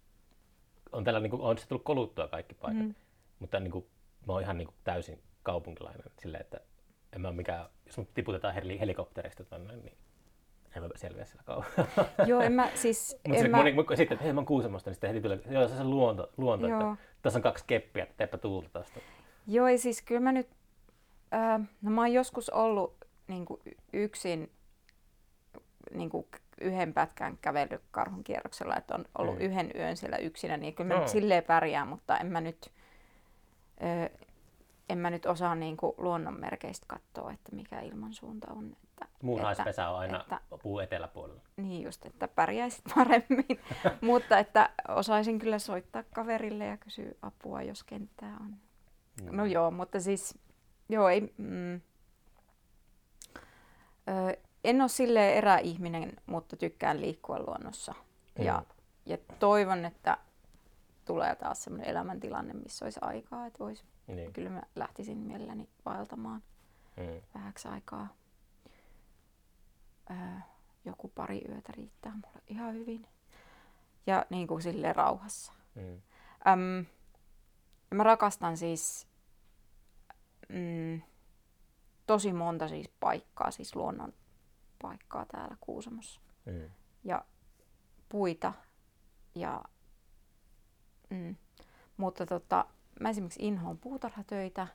[0.91, 2.95] on täällä niin kuin, on se tullut koluttua kaikki paikat, mm.
[3.39, 3.85] Mutta niin kuin,
[4.27, 6.59] mä oon ihan niin kuin, täysin kaupunkilainen silleen, että
[7.13, 9.97] en mä mikään, jos mut tiputetaan heli- helikopterista tonne, niin
[10.75, 11.65] en mä selviä siellä kauan.
[12.27, 13.17] Joo, en mä siis...
[13.27, 15.73] Mutta mä, moni, sitten, että hei mä oon Kuusamosta, niin sitten heti tulee, joo se
[15.73, 16.93] on se luonto, luonto Joo.
[16.93, 18.99] että tässä on kaksi keppiä, että teepä tuulta tästä.
[19.47, 20.49] Joo, ja siis kyllä mä nyt,
[21.31, 22.95] ää, no mä oon joskus ollut
[23.27, 23.61] niin kuin
[23.93, 24.51] yksin
[25.91, 26.27] niin kuin
[26.61, 29.41] yhden pätkän kävellyt karhun kierroksella, että on ollut Mm.
[29.41, 31.01] yhden yön siellä yksinä, niin kyllä mä Joo.
[31.01, 32.71] nyt silleen pärjään, mutta en mä nyt,
[33.83, 34.09] ö,
[34.89, 38.75] en mä nyt osaa niin kuin luonnonmerkeistä katsoa, että mikä ilmansuunta on.
[38.83, 41.41] Että, Muunhaispesä on aina että, puu eteläpuolella.
[41.57, 43.59] Niin just, että pärjäisit paremmin.
[44.01, 48.55] Mutta että osaisin kyllä soittaa kaverille ja kysyä apua, jos kenttää on.
[49.23, 49.35] Mm.
[49.37, 50.37] No joo, mutta siis
[50.89, 51.75] joo, ei, mm,
[54.07, 54.37] ö,
[54.69, 57.93] en ole silleen eräihminen, mutta tykkään liikkua luonnossa.
[58.39, 58.45] Mm.
[58.45, 58.63] Ja,
[59.05, 60.17] ja toivon, että
[61.05, 64.33] tulee taas sellainen elämäntilanne, missä olisi aikaa, että vois, niin.
[64.33, 66.43] kyllä mä lähtisin mielelläni vaeltamaan
[66.97, 67.21] mm.
[67.35, 68.07] vähäksi aikaa.
[70.11, 70.17] Öö,
[70.85, 73.07] joku pari yötä riittää mulle ihan hyvin.
[74.07, 75.53] Ja niin kuin silleen rauhassa.
[75.75, 76.01] Mm.
[76.47, 76.85] Öm,
[77.91, 79.07] mä rakastan siis
[80.49, 81.01] mm,
[82.07, 84.13] tosi monta siis paikkaa, siis luonnon
[84.81, 86.21] paikkaa täällä Kuusamossa.
[86.45, 86.69] Mm.
[87.03, 87.25] Ja
[88.09, 88.53] puita
[89.35, 89.63] ja
[91.09, 91.35] Mm.
[91.97, 92.65] Mutta tota,
[92.99, 94.67] mä esimerkiksi inhoon puutarhatöitä.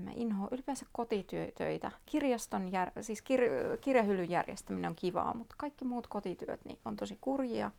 [0.00, 1.90] Mä inhoon ylipäänsä kotitöitä.
[2.06, 3.40] Kirjaston, jär, siis kir,
[3.80, 7.70] kirjahyllyn järjestäminen on kivaa, mutta kaikki muut kotityöt niin on tosi kurjia.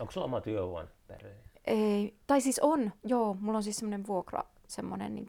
[0.00, 1.34] Onko sulla oma työhuone perhe?
[1.64, 3.36] Ei, tai siis on, joo.
[3.40, 5.26] Mulla on siis semmoinen vuokra, semmoinen niin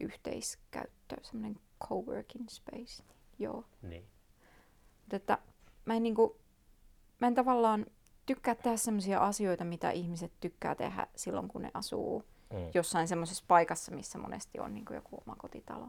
[0.00, 3.02] yhteiskäyttö, semmoinen coworking space.
[3.38, 3.64] Joo.
[3.82, 4.04] Niin.
[5.04, 5.38] Mutta että
[5.84, 6.32] mä en, niin kuin,
[7.20, 7.86] mä en tavallaan
[8.26, 12.70] tykkää tehdä sellaisia asioita, mitä ihmiset tykkää tehdä silloin, kun ne asuu mm.
[12.74, 15.88] jossain semmoisessa paikassa, missä monesti on niin kuin joku oma kotitalo.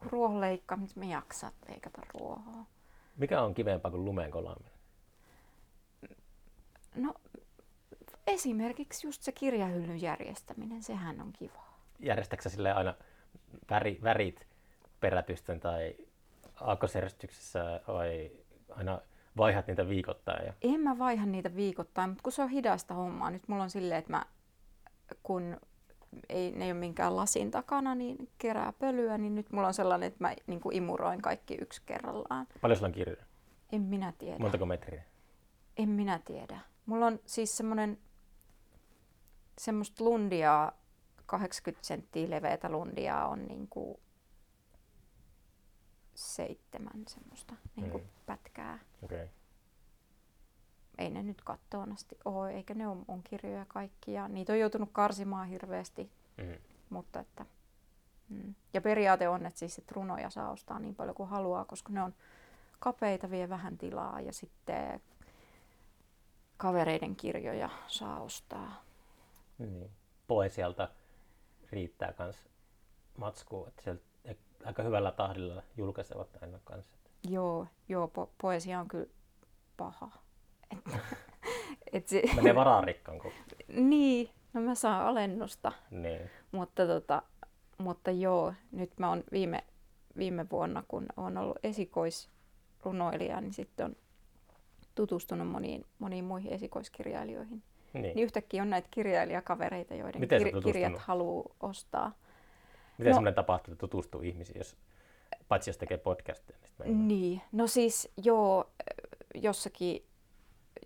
[0.00, 2.64] Ruohonleikka, mistä me jaksat leikata ruohoa.
[3.16, 4.72] Mikä on kivempaa kuin lumeen kolaaminen?
[6.94, 7.14] No
[8.26, 11.80] esimerkiksi just se kirjahyllyn järjestäminen, sehän on kivaa.
[12.00, 12.94] Järjestätkö sille aina
[13.70, 14.46] väri, värit
[15.00, 15.96] perätysten tai
[16.60, 18.30] aakkosjärjestyksessä vai
[18.76, 19.00] aina
[19.36, 20.46] vaihat niitä viikoittain?
[20.46, 20.52] Ja...
[20.62, 23.30] En mä vaiha niitä viikoittain, mutta kun se on hidasta hommaa.
[23.30, 24.24] Nyt mulla on silleen, että mä,
[25.22, 25.56] kun
[26.28, 30.06] ei, ne ei ole minkään lasin takana, niin kerää pölyä, niin nyt mulla on sellainen,
[30.06, 32.46] että mä niin kuin imuroin kaikki yksi kerrallaan.
[32.60, 33.24] Paljon sulla on kirjoja?
[33.72, 34.38] En minä tiedä.
[34.38, 35.02] Montako metriä?
[35.76, 36.58] En minä tiedä.
[36.86, 37.98] Mulla on siis semmoinen
[39.58, 40.72] semmoista lundia,
[41.26, 44.00] 80 senttiä leveätä lundia on niin kuin
[46.16, 48.08] seitsemän semmoista niin kuin mm.
[48.26, 48.78] pätkää.
[49.02, 49.28] Okay.
[50.98, 54.12] Ei ne nyt kattoon asti ole, eikä ne ole mun kirjoja kaikki.
[54.12, 56.10] Ja niitä on joutunut karsimaan hirveästi.
[56.36, 56.54] Mm.
[56.90, 57.46] Mutta että,
[58.28, 58.54] mm.
[58.74, 62.02] Ja periaate on, että, siis, että runoja saa ostaa niin paljon kuin haluaa, koska ne
[62.02, 62.14] on
[62.78, 65.00] kapeita, vie vähän tilaa ja sitten
[66.56, 68.82] kavereiden kirjoja saa ostaa.
[69.58, 69.90] Niin.
[70.26, 70.88] Poesialta
[71.72, 72.36] riittää myös
[73.16, 74.02] matskua, että sieltä
[74.64, 76.96] aika hyvällä tahdilla julkaisevat aina kanssa.
[77.28, 79.06] Joo, joo po- poesia on kyllä
[79.76, 80.10] paha.
[80.70, 80.94] Et,
[81.92, 82.22] et se...
[82.36, 83.18] Menee vararikkaan.
[83.18, 83.32] Kun...
[83.68, 85.72] niin, no mä saan alennusta.
[85.90, 86.30] Niin.
[86.52, 87.22] Mutta, tota,
[87.78, 89.64] mutta joo, nyt mä oon viime,
[90.16, 93.96] viime vuonna, kun on ollut esikoisrunoilija, niin sitten on
[94.94, 97.62] tutustunut moniin, moniin muihin esikoiskirjailijoihin.
[97.92, 98.02] Niin.
[98.02, 102.12] niin yhtäkkiä on näitä kirjailijakavereita, joiden kir- kirjat haluaa ostaa.
[102.98, 104.76] Miten no, semmoinen tapahtuu, että tutustuu ihmisiin, jos,
[105.48, 106.56] paitsi jos tekee podcastia?
[106.84, 108.70] Niin, niin, no siis joo,
[109.34, 110.06] jossakin,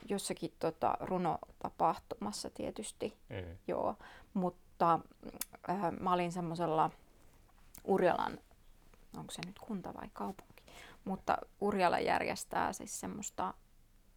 [0.08, 3.56] jossakin tota, runotapahtumassa tietysti, mm.
[3.68, 3.94] joo,
[4.34, 5.00] mutta
[5.70, 6.90] äh, mä olin semmoisella
[7.84, 8.38] Urjalan,
[9.16, 10.64] onko se nyt kunta vai kaupunki,
[11.04, 13.54] mutta Urjala järjestää siis semmoista,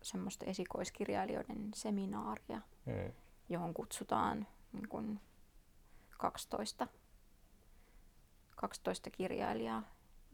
[0.01, 3.11] semmoista esikoiskirjailijoiden seminaaria, mm.
[3.49, 5.19] johon kutsutaan niin kun
[6.17, 6.87] 12
[8.63, 9.83] 12 kirjailijaa,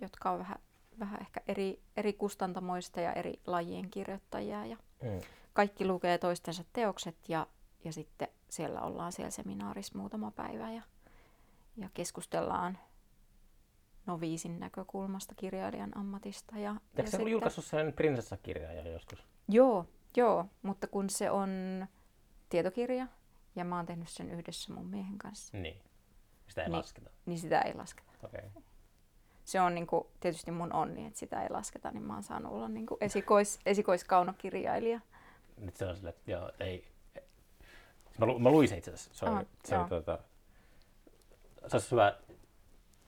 [0.01, 0.59] jotka on vähän,
[0.99, 4.65] vähän ehkä eri, eri kustantamoista ja eri lajien kirjoittajia.
[4.65, 5.21] Ja mm.
[5.53, 7.47] Kaikki lukee toistensa teokset ja,
[7.84, 10.82] ja sitten siellä ollaan siellä seminaarissa muutama päivä ja,
[11.77, 12.77] ja keskustellaan
[14.05, 16.57] noviisin näkökulmasta kirjailijan ammatista.
[16.57, 17.27] Ja, Eikö ja se sitten...
[17.27, 19.25] julkaissut sen prinsessakirjaaja joskus?
[19.47, 19.86] Joo,
[20.17, 21.49] joo, mutta kun se on
[22.49, 23.07] tietokirja
[23.55, 25.57] ja mä oon tehnyt sen yhdessä mun miehen kanssa.
[25.57, 25.82] Niin,
[26.50, 27.10] sitä ei niin, lasketa.
[27.26, 28.12] Niin sitä ei lasketa.
[28.24, 28.41] Okay.
[29.45, 32.52] Se on niin kuin, tietysti mun onni, että sitä ei lasketa, niin mä oon saanut
[32.54, 35.00] olla niin kuin esikois, esikoiskaunokirjailija.
[35.58, 36.89] Nyt se on sille, että joo, ei,
[38.20, 39.14] Mä, lu, mä luin sen itse asiassa.
[39.14, 40.20] Se, oli, se, oli, tuota,
[41.68, 42.16] se olisi hyvä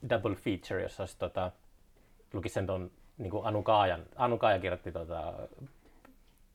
[0.10, 1.52] double feature, jos olisi tota,
[2.34, 4.06] lukisi sen ton niin kuin Anu Kaajan.
[4.16, 5.34] Anu Kaaja kirjoitti tota,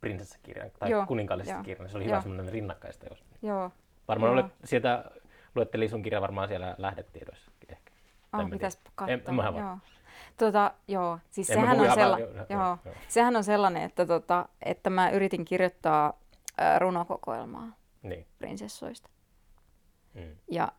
[0.00, 1.90] prinsessakirjan tai kuninkaallisesta kirjan.
[1.90, 3.06] Se oli hyvä semmoinen rinnakkaista.
[3.06, 3.24] Jos...
[3.42, 3.70] Joo.
[4.08, 4.48] Varmaan Joo.
[4.64, 5.04] sieltä
[5.56, 7.92] luetteli sun kirja varmaan siellä lähdetiedoissa ehkä.
[8.32, 9.14] Oh, pitäisi katsoa.
[9.14, 9.78] En, en joo.
[10.36, 12.94] Tota, joo, siis sehän on, sella- joo, joo, joo.
[13.08, 16.20] sehän on sellainen, että, tota, että mä yritin kirjoittaa
[16.78, 18.26] runokokoelmaa niin.
[18.38, 19.10] prinsessoista.
[20.14, 20.36] Mm.
[20.50, 20.72] Ja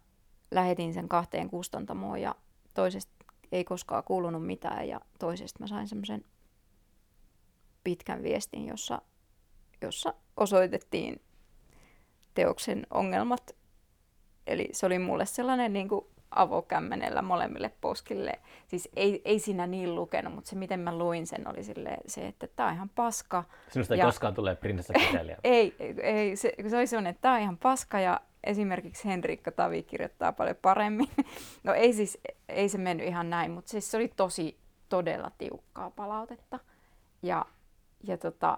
[0.51, 2.35] lähetin sen kahteen kustantamoon ja
[2.73, 3.11] toisesta
[3.51, 6.25] ei koskaan kuulunut mitään ja toisesta mä sain semmoisen
[7.83, 9.01] pitkän viestin, jossa,
[9.81, 11.21] jossa osoitettiin
[12.33, 13.55] teoksen ongelmat.
[14.47, 18.39] Eli se oli mulle sellainen niin kuin avokämmenellä molemmille poskille.
[18.67, 22.27] Siis ei, ei siinä niin lukenut, mutta se miten mä luin sen oli sille, se,
[22.27, 23.43] että tämä on ihan paska.
[23.69, 24.05] Sinusta ei ja...
[24.05, 24.93] koskaan tule prinsessa
[25.43, 29.83] ei, ei, se, se oli sellainen, että tämä on ihan paska ja esimerkiksi Henrikka Tavi
[29.83, 31.09] kirjoittaa paljon paremmin.
[31.63, 32.17] No ei siis,
[32.49, 36.59] ei se mennyt ihan näin, mutta siis se oli tosi todella tiukkaa palautetta.
[37.21, 37.45] Ja,
[38.03, 38.57] ja tota,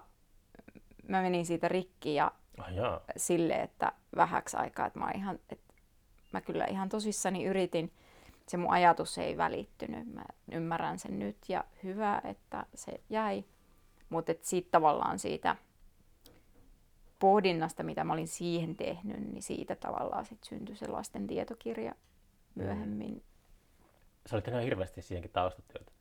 [1.08, 5.69] mä menin siitä rikki ja oh, sille, että vähäksi aikaa, että mä, ihan, että
[6.32, 7.92] mä kyllä ihan tosissani yritin.
[8.48, 10.14] Se mun ajatus ei välittynyt.
[10.14, 13.44] Mä ymmärrän sen nyt ja hyvä, että se jäi.
[14.08, 15.56] Mutta siitä tavallaan siitä
[17.18, 21.94] pohdinnasta, mitä mä olin siihen tehnyt, niin siitä tavallaan sit syntyi se lasten tietokirja
[22.54, 23.14] myöhemmin.
[23.14, 23.20] Mm.
[24.26, 25.92] Sä olit ihan hirveästi siihenkin taustatyötä.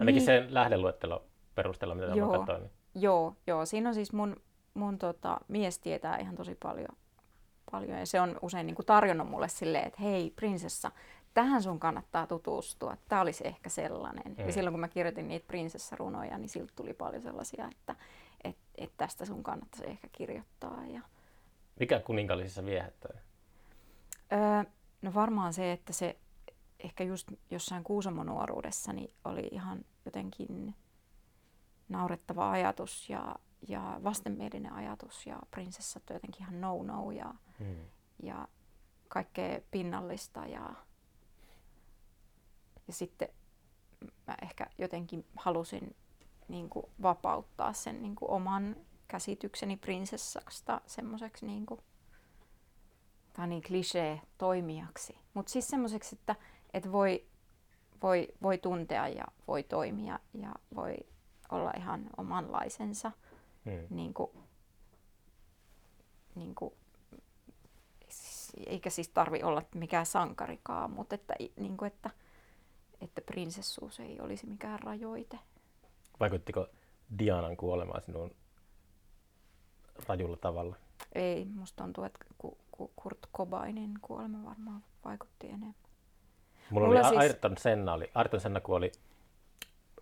[0.00, 0.26] Ainakin niin.
[0.26, 1.24] sen lähdeluettelo
[1.54, 2.62] perusteella, mitä joo, mä katsoin.
[2.62, 2.72] Niin.
[2.94, 4.36] Joo, joo, siinä on siis mun,
[4.74, 6.96] mun tota, mies tietää ihan tosi paljon,
[7.70, 10.90] paljon ja se on usein niin kuin tarjonnut mulle silleen, että hei prinsessa,
[11.34, 12.96] tähän sun kannattaa tutustua.
[13.08, 14.34] Tämä olisi ehkä sellainen.
[14.38, 14.46] Mm.
[14.46, 17.96] Ja silloin kun mä kirjoitin niitä prinsessarunoja, niin siltä tuli paljon sellaisia, että
[18.44, 20.86] että et tästä sun kannattaisi ehkä kirjoittaa.
[20.86, 21.00] Ja...
[21.80, 23.20] Mikä kuninkallisissa viehättää?
[24.32, 24.70] Öö,
[25.02, 26.16] no varmaan se, että se
[26.80, 30.74] ehkä just jossain Kuusamon nuoruudessa niin oli ihan jotenkin
[31.88, 33.36] naurettava ajatus ja,
[33.68, 37.76] ja vastenmielinen ajatus ja prinsessat on jotenkin ihan no-no ja, hmm.
[38.22, 38.48] ja
[39.08, 40.74] kaikkea pinnallista ja,
[42.86, 43.28] ja sitten
[44.26, 45.96] mä ehkä jotenkin halusin
[46.48, 48.76] niin kuin vapauttaa sen niin kuin oman
[49.08, 51.80] käsitykseni prinsessasta semmoiseksi niin kuin,
[53.32, 55.18] tai niin klisee toimijaksi.
[55.34, 56.36] Mutta siis semmoiseksi, että,
[56.74, 57.26] että voi,
[58.02, 60.96] voi, voi tuntea ja voi toimia ja voi
[61.50, 63.12] olla ihan omanlaisensa.
[63.70, 63.96] Hmm.
[63.96, 64.30] Niin kuin,
[66.34, 66.74] niin kuin,
[68.66, 72.10] eikä siis tarvi olla mikään sankarikaan, mutta että, niin kuin, että,
[73.00, 75.38] että prinsessuus ei olisi mikään rajoite.
[76.20, 76.66] Vaikuttiko
[77.18, 78.34] Dianan kuolemaan sinun
[80.08, 80.76] rajulla tavalla?
[81.14, 82.24] Ei, musta tuntuu, että
[82.96, 85.74] Kurt Cobainin kuolema varmaan vaikutti enemmän.
[86.70, 87.20] Mulla, Mulla oli siis...
[87.20, 88.92] Ayrton Senna, oli, Ayrton Senna kuoli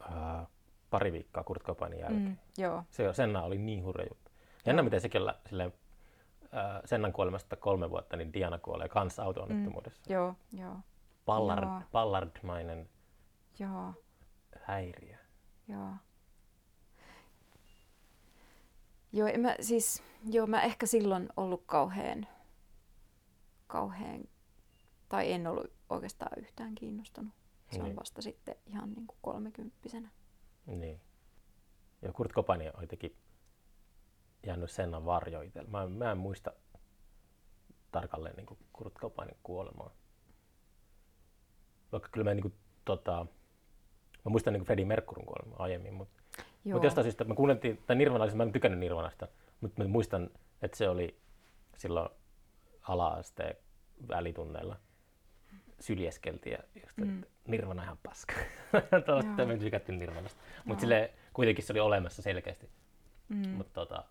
[0.00, 0.48] uh,
[0.90, 2.22] pari viikkoa Kurt Cobainin jälkeen.
[2.22, 2.82] Mm, joo.
[2.90, 4.30] Se, Senna oli niin hurja juttu.
[4.66, 5.72] Jännä, miten sekin olla silleen,
[6.42, 10.02] uh, Sennan kuolemasta kolme vuotta, niin Diana kuolee kans auto-onnettomuudessa.
[10.08, 10.76] Mm, joo, joo.
[11.26, 11.80] Ballard, joo.
[11.92, 12.88] Ballardmainen
[13.58, 13.92] joo.
[14.60, 15.16] häiriö.
[15.68, 15.88] Joo.
[19.12, 22.26] Joo, mä, siis, joo, mä ehkä silloin ollut kauhean,
[23.66, 24.24] kauhean,
[25.08, 27.32] tai en ollut oikeastaan yhtään kiinnostunut.
[27.70, 27.96] Se on niin.
[27.96, 30.08] vasta sitten ihan niin kuin kolmekymppisenä.
[30.66, 31.00] Niin.
[32.02, 33.16] Ja Kurt Cobain on jotenkin
[34.46, 35.70] jäänyt Sennan varjo itsellä.
[35.70, 36.52] Mä, mä en muista
[37.92, 39.94] tarkalleen niin Kurt Cobainin kuolemaa.
[41.92, 42.54] Vaikka kyllä mä, niin kuin,
[42.84, 43.26] tota,
[44.24, 46.16] mä muistan niin Freddie Mercuryn kuolemaa aiemmin, mutta
[46.72, 49.28] mutta jostain syystä, mä kuunneltiin, tai Nirvana, mä en tykännyt Nirvanasta,
[49.60, 50.30] mutta mä muistan,
[50.62, 51.20] että se oli
[51.76, 52.08] silloin
[52.82, 53.56] ala-asteen
[54.08, 54.76] välitunneilla
[55.80, 57.22] syljeskeltiin ja just, mm.
[57.46, 58.34] Nirvana ihan paska.
[59.06, 60.40] Tuosta me tykättiin Nirvanasta.
[60.64, 62.70] Mutta sille kuitenkin se oli olemassa selkeästi.
[63.28, 63.48] Mm.
[63.48, 64.04] Mutta tota,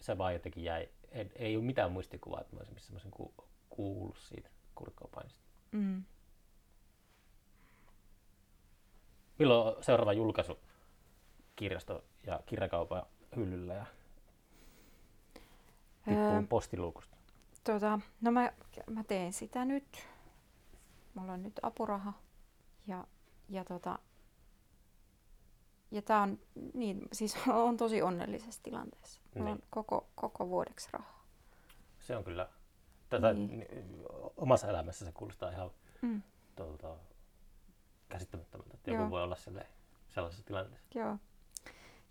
[0.00, 0.88] se vaan jotenkin jäi.
[1.12, 3.34] Ei, ei ole mitään muistikuvaa, että mä olisin semmoisen ku,
[3.70, 5.42] kuullut siitä Kurt Cobainista.
[5.72, 6.04] Mm.
[9.38, 10.58] Milloin seuraava julkaisu?
[11.56, 13.02] kirjasto- ja kirjakaupan
[13.36, 13.86] hyllyllä ja
[16.04, 17.16] tippuu öö, postiluukusta?
[17.64, 18.52] Tota, no mä,
[18.90, 20.08] mä teen sitä nyt.
[21.16, 22.12] Mulla on nyt apuraha
[22.86, 23.06] ja,
[23.48, 23.98] ja, tota,
[25.90, 26.38] ja tää on,
[26.74, 27.36] niin, siis
[27.66, 29.20] on tosi onnellisessa tilanteessa.
[29.34, 29.62] Mulla niin.
[29.62, 31.26] on koko, koko vuodeksi rahaa.
[31.98, 32.48] Se on kyllä,
[33.08, 33.66] tätä niin.
[34.36, 35.70] omassa elämässä se kuulostaa ihan
[36.02, 36.22] mm.
[36.56, 36.96] tuota,
[38.08, 39.36] käsittämättömältä, että joku voi olla
[40.08, 40.98] sellaisessa tilanteessa.
[40.98, 41.18] Joo.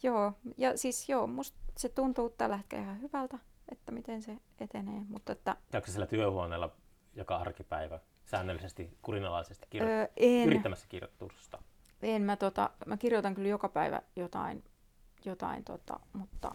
[0.03, 3.39] Joo, ja siis joo, musta se tuntuu tällä hetkellä ihan hyvältä,
[3.72, 5.01] että miten se etenee.
[5.08, 5.56] Mutta että...
[5.72, 6.76] Käykö siellä työhuoneella
[7.16, 10.47] joka arkipäivä säännöllisesti, kurinalaisesti kirjo- öö, en.
[10.47, 11.63] yrittämässä kirjoitusta?
[12.01, 14.63] En, mä, tota, mä kirjoitan kyllä joka päivä jotain,
[15.26, 16.51] jotain tota, mutta,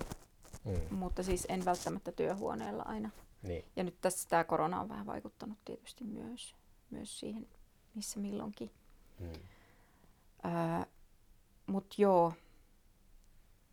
[0.65, 0.97] mm.
[0.97, 3.11] mutta siis en välttämättä työhuoneella aina.
[3.43, 3.65] Niin.
[3.77, 6.55] Ja nyt tässä tämä korona on vähän vaikuttanut tietysti myös,
[6.91, 7.49] myös siihen,
[7.95, 8.71] missä milloinkin.
[9.19, 9.33] Mm.
[10.45, 10.85] Öö,
[11.67, 12.33] mutta joo,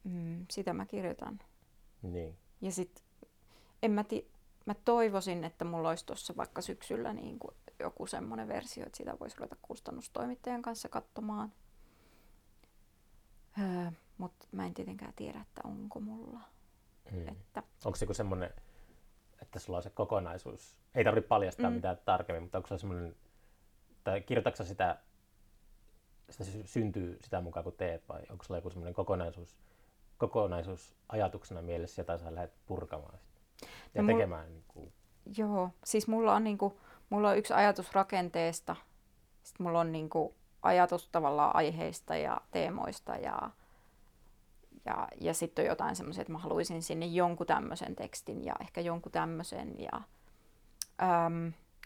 [0.07, 1.39] Mm, sitä mä kirjoitan.
[2.01, 2.37] Niin.
[2.61, 3.03] Ja sit,
[3.83, 4.31] en mä, ti-
[4.65, 9.17] mä toivoisin, että mulla olisi tuossa vaikka syksyllä niin kuin joku semmoinen versio, että sitä
[9.19, 11.51] voisi ruveta kustannustoimittajan kanssa katsomaan.
[13.61, 16.39] Öö, Mutta mä en tietenkään tiedä, että onko mulla.
[17.11, 17.27] Hmm.
[17.27, 18.49] Että, Onko se joku semmoinen,
[19.41, 21.75] että sulla on se kokonaisuus, ei tarvitse paljastaa Mm.
[21.75, 23.15] mitään tarkemmin, mutta onko se semmoinen,
[24.03, 24.97] tai kirjoitatko sitä,
[26.29, 29.57] sitä sy- syntyy sitä mukaan kun teet, vai onko sulla joku semmoinen kokonaisuus,
[30.17, 34.49] kokonaisuus ajatuksena mielessä, jota sä lähdet purkamaan sitten ja No mul- tekemään?
[34.53, 34.93] Niin kuin,
[35.37, 36.79] joo, siis mulla on, niinku,
[37.09, 38.75] mulla on yksi ajatus rakenteesta,
[39.43, 43.51] sitten mulla on niinku, ajatus tavallaan aiheista ja teemoista ja,
[44.85, 48.81] ja, ja sitten on jotain semmoisia, että mä haluaisin sinne jonkun tämmöisen tekstin ja ehkä
[48.81, 49.75] jonkun tämmöisen.
[49.79, 50.01] Ja,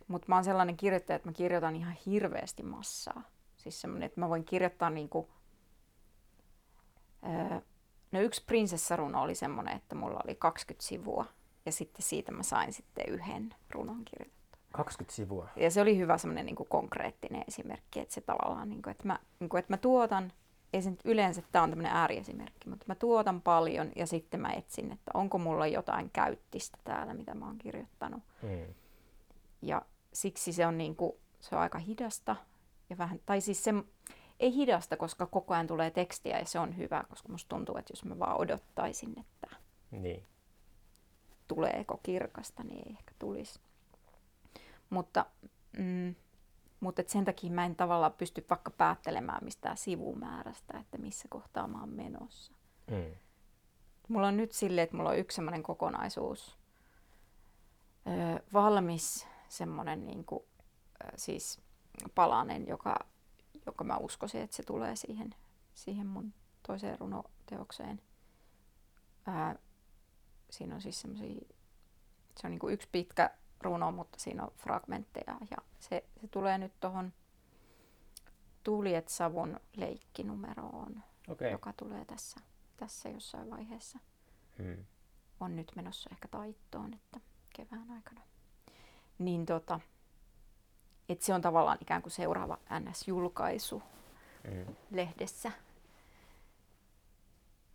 [0.08, 3.24] mutta mä oon sellainen kirjoittaja, että mä kirjoitan ihan hirveästi massaa.
[3.58, 5.30] Siis semmoinen, että mä voin kirjoittaa niinku,
[7.22, 7.62] ää,
[8.12, 11.26] no yksi prinsessaruno oli semmoinen, että mulla oli 20 sivua
[11.66, 14.41] ja sitten siitä mä sain sitten yhden runon kirjoitettua.
[14.72, 15.50] 20 sivua.
[15.56, 19.20] Ja se oli hyvä semmoinen niin konkreettinen esimerkki, että se tavallaan, niin kuin, että, mä,
[19.40, 20.32] niin kuin, että mä tuotan,
[20.74, 24.52] ei se nyt yleensä tämä on tämmöinen ääriesimerkki, mutta mä tuotan paljon ja sitten mä
[24.54, 28.24] etsin, että onko mulla jotain käyttistä täällä, mitä mä oon kirjoittanut.
[28.42, 28.74] Mm.
[29.62, 29.82] Ja
[30.14, 32.36] siksi se on, niin kuin, se on aika hidasta
[32.90, 33.74] ja vähän, tai siis se
[34.40, 37.92] ei hidasta, koska koko ajan tulee tekstiä ja se on hyvä, koska musta tuntuu, että
[37.92, 39.56] jos mä vaan odottaisin, että
[39.92, 40.24] Niin.
[41.48, 43.60] tuleeko kirkasta, niin ei ehkä tulisi.
[44.92, 45.26] Mutta,
[45.78, 46.16] mm,
[46.80, 51.68] mutta et sen takia mä en tavallaan pysty vaikka päättelemään mistään sivumäärästä, että missä kohtaa
[51.68, 52.54] mä oon menossa.
[52.92, 53.16] Mm.
[54.08, 56.58] Mulla on nyt silleen, että mulla on yksi semmoinen kokonaisuus
[58.08, 60.44] ö, valmis, semmoinen niin kuin,
[61.04, 61.62] ö, siis
[62.16, 62.96] palanen, joka,
[63.66, 65.36] joka mä uskoisin, että se tulee siihen,
[65.74, 66.34] siihen mun
[66.68, 68.02] toiseen runoteokseen.
[69.26, 69.56] Ää,
[70.50, 71.42] siinä on siis semmoisia,
[72.40, 73.30] se on niin kuin yksi pitkä
[73.62, 77.14] runo, mutta siinä on fragmentteja ja se, se tulee nyt tuohon
[78.64, 81.52] Tuliet savun leikkinumeroon, Okei.
[81.52, 82.40] joka tulee tässä,
[82.78, 84.00] tässä jossain vaiheessa.
[84.58, 84.86] Mm.
[85.40, 87.20] On nyt menossa ehkä taittoon, että
[87.54, 88.22] kevään aikana.
[89.20, 89.80] Niin tota,
[91.10, 93.84] että se on tavallaan ikään kuin seuraava NS-julkaisu
[94.44, 94.76] Mm.
[94.92, 95.52] lehdessä.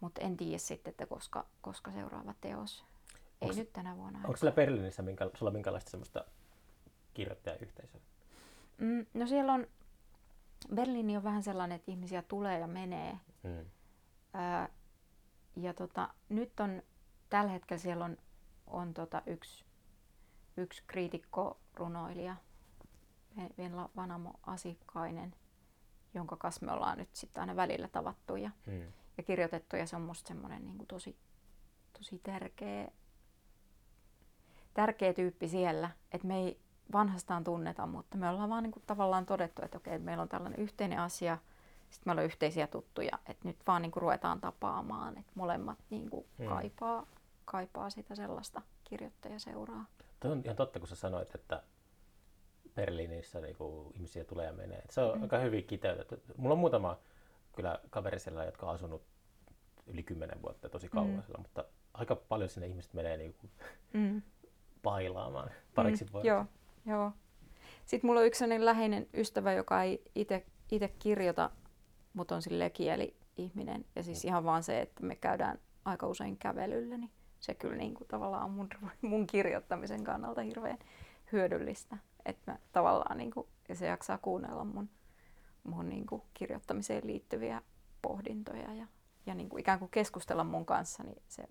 [0.01, 2.85] Mutta en tiedä sitten, että koska, koska seuraava teos.
[3.43, 4.19] Ei Onks- nyt tänä vuonna.
[4.25, 6.25] Onko siellä Berliinissä minkä, sulla minkälaista semmoista
[7.15, 8.01] kirjoittajayhteisöä?
[8.79, 9.67] Mm, no siellä on,
[10.75, 13.19] Berliini on vähän sellainen, että ihmisiä tulee ja menee.
[13.43, 13.65] Mm.
[14.35, 14.69] Ää,
[15.57, 16.83] ja tota, nyt on,
[17.31, 18.17] tällä hetkellä siellä on,
[18.67, 19.65] on tota yksi,
[20.57, 22.37] yksi kriitikko, runoilija,
[23.37, 25.35] Ven- Venla Vanamo Asikainen,
[26.15, 28.93] jonka kanssa me ollaan nyt sitten aina välillä tavattu ja, Mm.
[29.17, 29.77] ja kirjoitettu.
[29.77, 31.17] Ja se on musta semmoinen niin tosi,
[31.99, 32.89] tosi tärkeä,
[34.77, 36.61] tärkeä tyyppi siellä, että me ei
[36.93, 40.61] vanhastaan tunneta, mutta me ollaan vaan niin kuin tavallaan todettu, että okei, meillä on tällainen
[40.61, 41.39] yhteinen asia,
[41.91, 46.11] sitten meillä on yhteisiä tuttuja, että nyt vaan niin kuin ruvetaan tapaamaan, että molemmat niin
[46.11, 46.47] kuin Mm.
[46.47, 47.07] kaipaa,
[47.45, 49.85] kaipaa sitä sellaista kirjoittajaseuraa.
[50.21, 51.63] Tuo on ihan totta, kun sä sanoit, että
[52.75, 54.83] Berliinissä niinku ihmisiä tulee ja menee.
[54.91, 55.23] Se on Mm.
[55.23, 56.23] aika hyvin kiteytetty.
[56.37, 56.99] Mulla on muutama
[57.57, 59.03] kyllä kaveri siellä, jotka on asunut
[59.87, 61.23] yli kymmenen vuotta tosi kauan Mm.
[61.23, 61.65] siellä, mutta
[61.95, 63.51] aika paljon sinne ihmiset menee niinku
[63.93, 64.23] Mm.
[64.87, 66.29] Pailaamaan pariksi Mm, vuodeksi.
[66.29, 66.45] Joo,
[66.87, 67.13] joo.
[67.87, 70.03] Sitten mulla on yksi sellainen läheinen ystävä, joka ei
[70.71, 71.51] itse kirjoita,
[72.15, 73.85] mutta on silleen kieli-ihminen.
[73.97, 77.11] Ja siis ihan vaan se, että me käydään aika usein kävelyllä, niin
[77.41, 78.69] se kyllä niin kuin tavallaan on mun,
[79.03, 80.79] mun kirjoittamisen kannalta hirveän
[81.33, 81.97] hyödyllistä.
[82.27, 84.89] Että mä tavallaan niin kuin, ja se jaksaa kuunnella mun,
[85.65, 87.63] mun niin kuin kirjoittamiseen liittyviä
[88.03, 88.87] pohdintoja ja,
[89.27, 91.43] ja niin kuin ikään kuin keskustella mun kanssa, niin se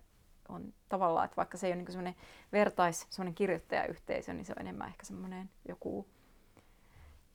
[0.50, 2.16] on tavallaan, että vaikka se ei ole niin semmoinen
[2.52, 6.08] vertais, semmoinen kirjoittajayhteisö, niin se on enemmän ehkä semmoinen joku,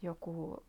[0.03, 0.65] joku,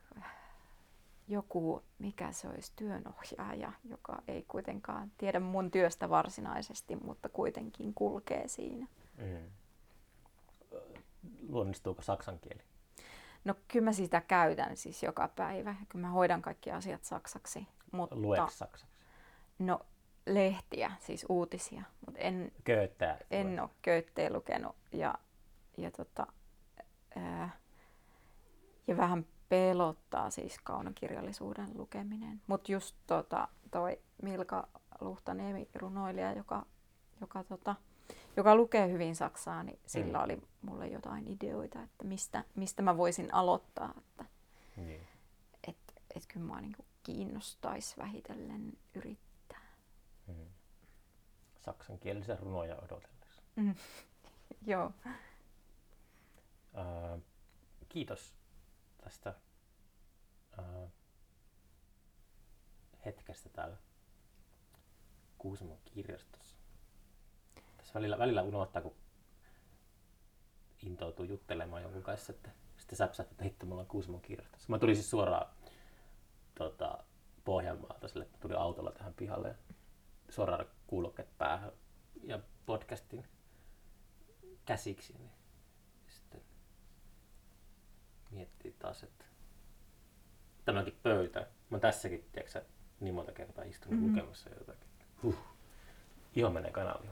[1.28, 8.48] joku, mikä se olisi, työnohjaaja, joka ei kuitenkaan tiedä mun työstä varsinaisesti, mutta kuitenkin kulkee
[8.48, 8.88] siinä.
[9.18, 9.52] Mm.
[11.50, 12.62] Luonnistuuko saksan kieli?
[13.46, 15.76] No kyllä mä sitä käytän siis joka päivä.
[15.89, 17.68] Kyllä mä hoidan kaikki asiat saksaksi.
[17.92, 18.86] Mutta, Lueeko saksaksi?
[19.60, 19.80] no
[20.26, 23.17] lehtiä, siis uutisia, mutta en, Köyttää.
[23.32, 25.15] en ole köytteä lukenut ja,
[25.78, 26.28] ja, tota,
[27.15, 27.49] ää,
[28.88, 32.41] ja vähän pelottaa siis kaunokirjallisuuden lukeminen.
[32.47, 34.67] Mutta just tota, toi Milka
[35.01, 36.65] Luhtaniemi, runoilija, joka,
[37.22, 37.76] joka, tota,
[38.38, 40.24] joka lukee hyvin saksaa, niin sillä Mm.
[40.24, 43.93] oli mulle jotain ideoita, että mistä, mistä mä voisin aloittaa.
[43.97, 44.26] Että
[44.78, 45.07] Niin.
[45.67, 45.78] et,
[46.15, 49.30] et kyllä mua niinku kiinnostaisi vähitellen yrittää.
[51.62, 51.66] Mm.
[51.66, 53.41] Saksankielisiä runoja odotellessa.
[54.68, 54.91] Joo.
[56.74, 57.20] Ää,
[57.89, 58.34] kiitos
[59.03, 59.34] tästä
[60.57, 60.88] ää,
[63.05, 63.78] hetkestä täällä
[65.38, 66.55] Kuusamon kirjastossa.
[67.78, 68.95] Tässä välillä, välillä unohtaa, kun
[70.84, 74.70] intoutuu juttelemaan jonkun kanssa, että sitten säpsäät, että hitto, mulla on Kuusamon kirjastossa.
[74.70, 75.53] Mä tulin siis suoraan
[76.55, 77.03] tota,
[77.43, 79.55] Pohjanmaalta sille, että tuli autolla tähän pihalle ja
[80.32, 81.71] suoraan kuulokkeet päähän
[82.23, 83.27] ja podcastin
[84.65, 85.13] käsiksi.
[85.13, 85.32] Niin
[86.07, 86.41] sitten
[88.32, 89.25] miettii taas, että
[90.65, 91.47] tämäkin pöytä.
[91.69, 92.65] Mä tässäkin, tiedätkö,
[92.99, 94.15] niin monta kertaa istunut mm-hmm.
[94.15, 94.89] lukemassa jotakin.
[95.23, 95.36] Huh.
[96.36, 97.11] Iho menee kanaville.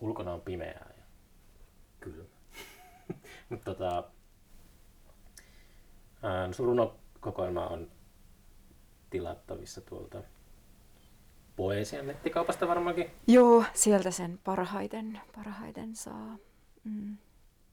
[0.00, 1.04] Ulkona on pimeää ja
[2.00, 2.28] kylmä.
[3.48, 4.10] Mutta tota,
[6.52, 7.90] sun runokokoelma on
[9.10, 10.22] tilattavissa tuolta
[11.56, 13.10] Poesian nettikaupasta varmaankin.
[13.26, 16.36] Joo, sieltä sen parhaiten, parhaiten saa.
[16.84, 17.16] Mm.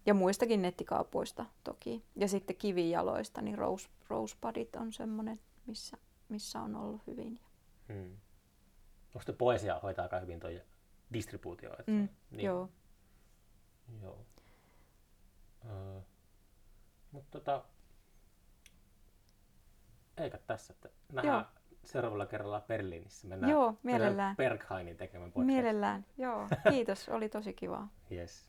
[0.06, 2.04] Ja muistakin nettikaupoista toki.
[2.16, 5.98] Ja sitten kivijaloista, niin Rose, Rosebudit on semmoinen, missä,
[6.30, 7.40] missä on ollut hyvin.
[7.94, 8.18] Hmm.
[9.16, 10.50] Onko se poesia hoitaa aika hyvin tuo
[11.14, 11.72] distribuutio?
[11.80, 12.46] Että mm, niin.
[12.46, 12.70] Joo.
[14.02, 14.26] Joo.
[15.66, 16.04] Uh,
[17.12, 17.66] mutta tota,
[20.18, 21.59] eikä tässä, että nähdään Joo.
[21.86, 23.28] Seuraavalla kerralla Berliinissä.
[23.28, 24.36] Mennään, Joo, mielellään.
[24.36, 25.48] Berghainin tekemään podcast.
[25.48, 26.48] Mielellään, joo.
[26.70, 27.88] Kiitos, oli tosi kiva.
[28.12, 28.46] yes.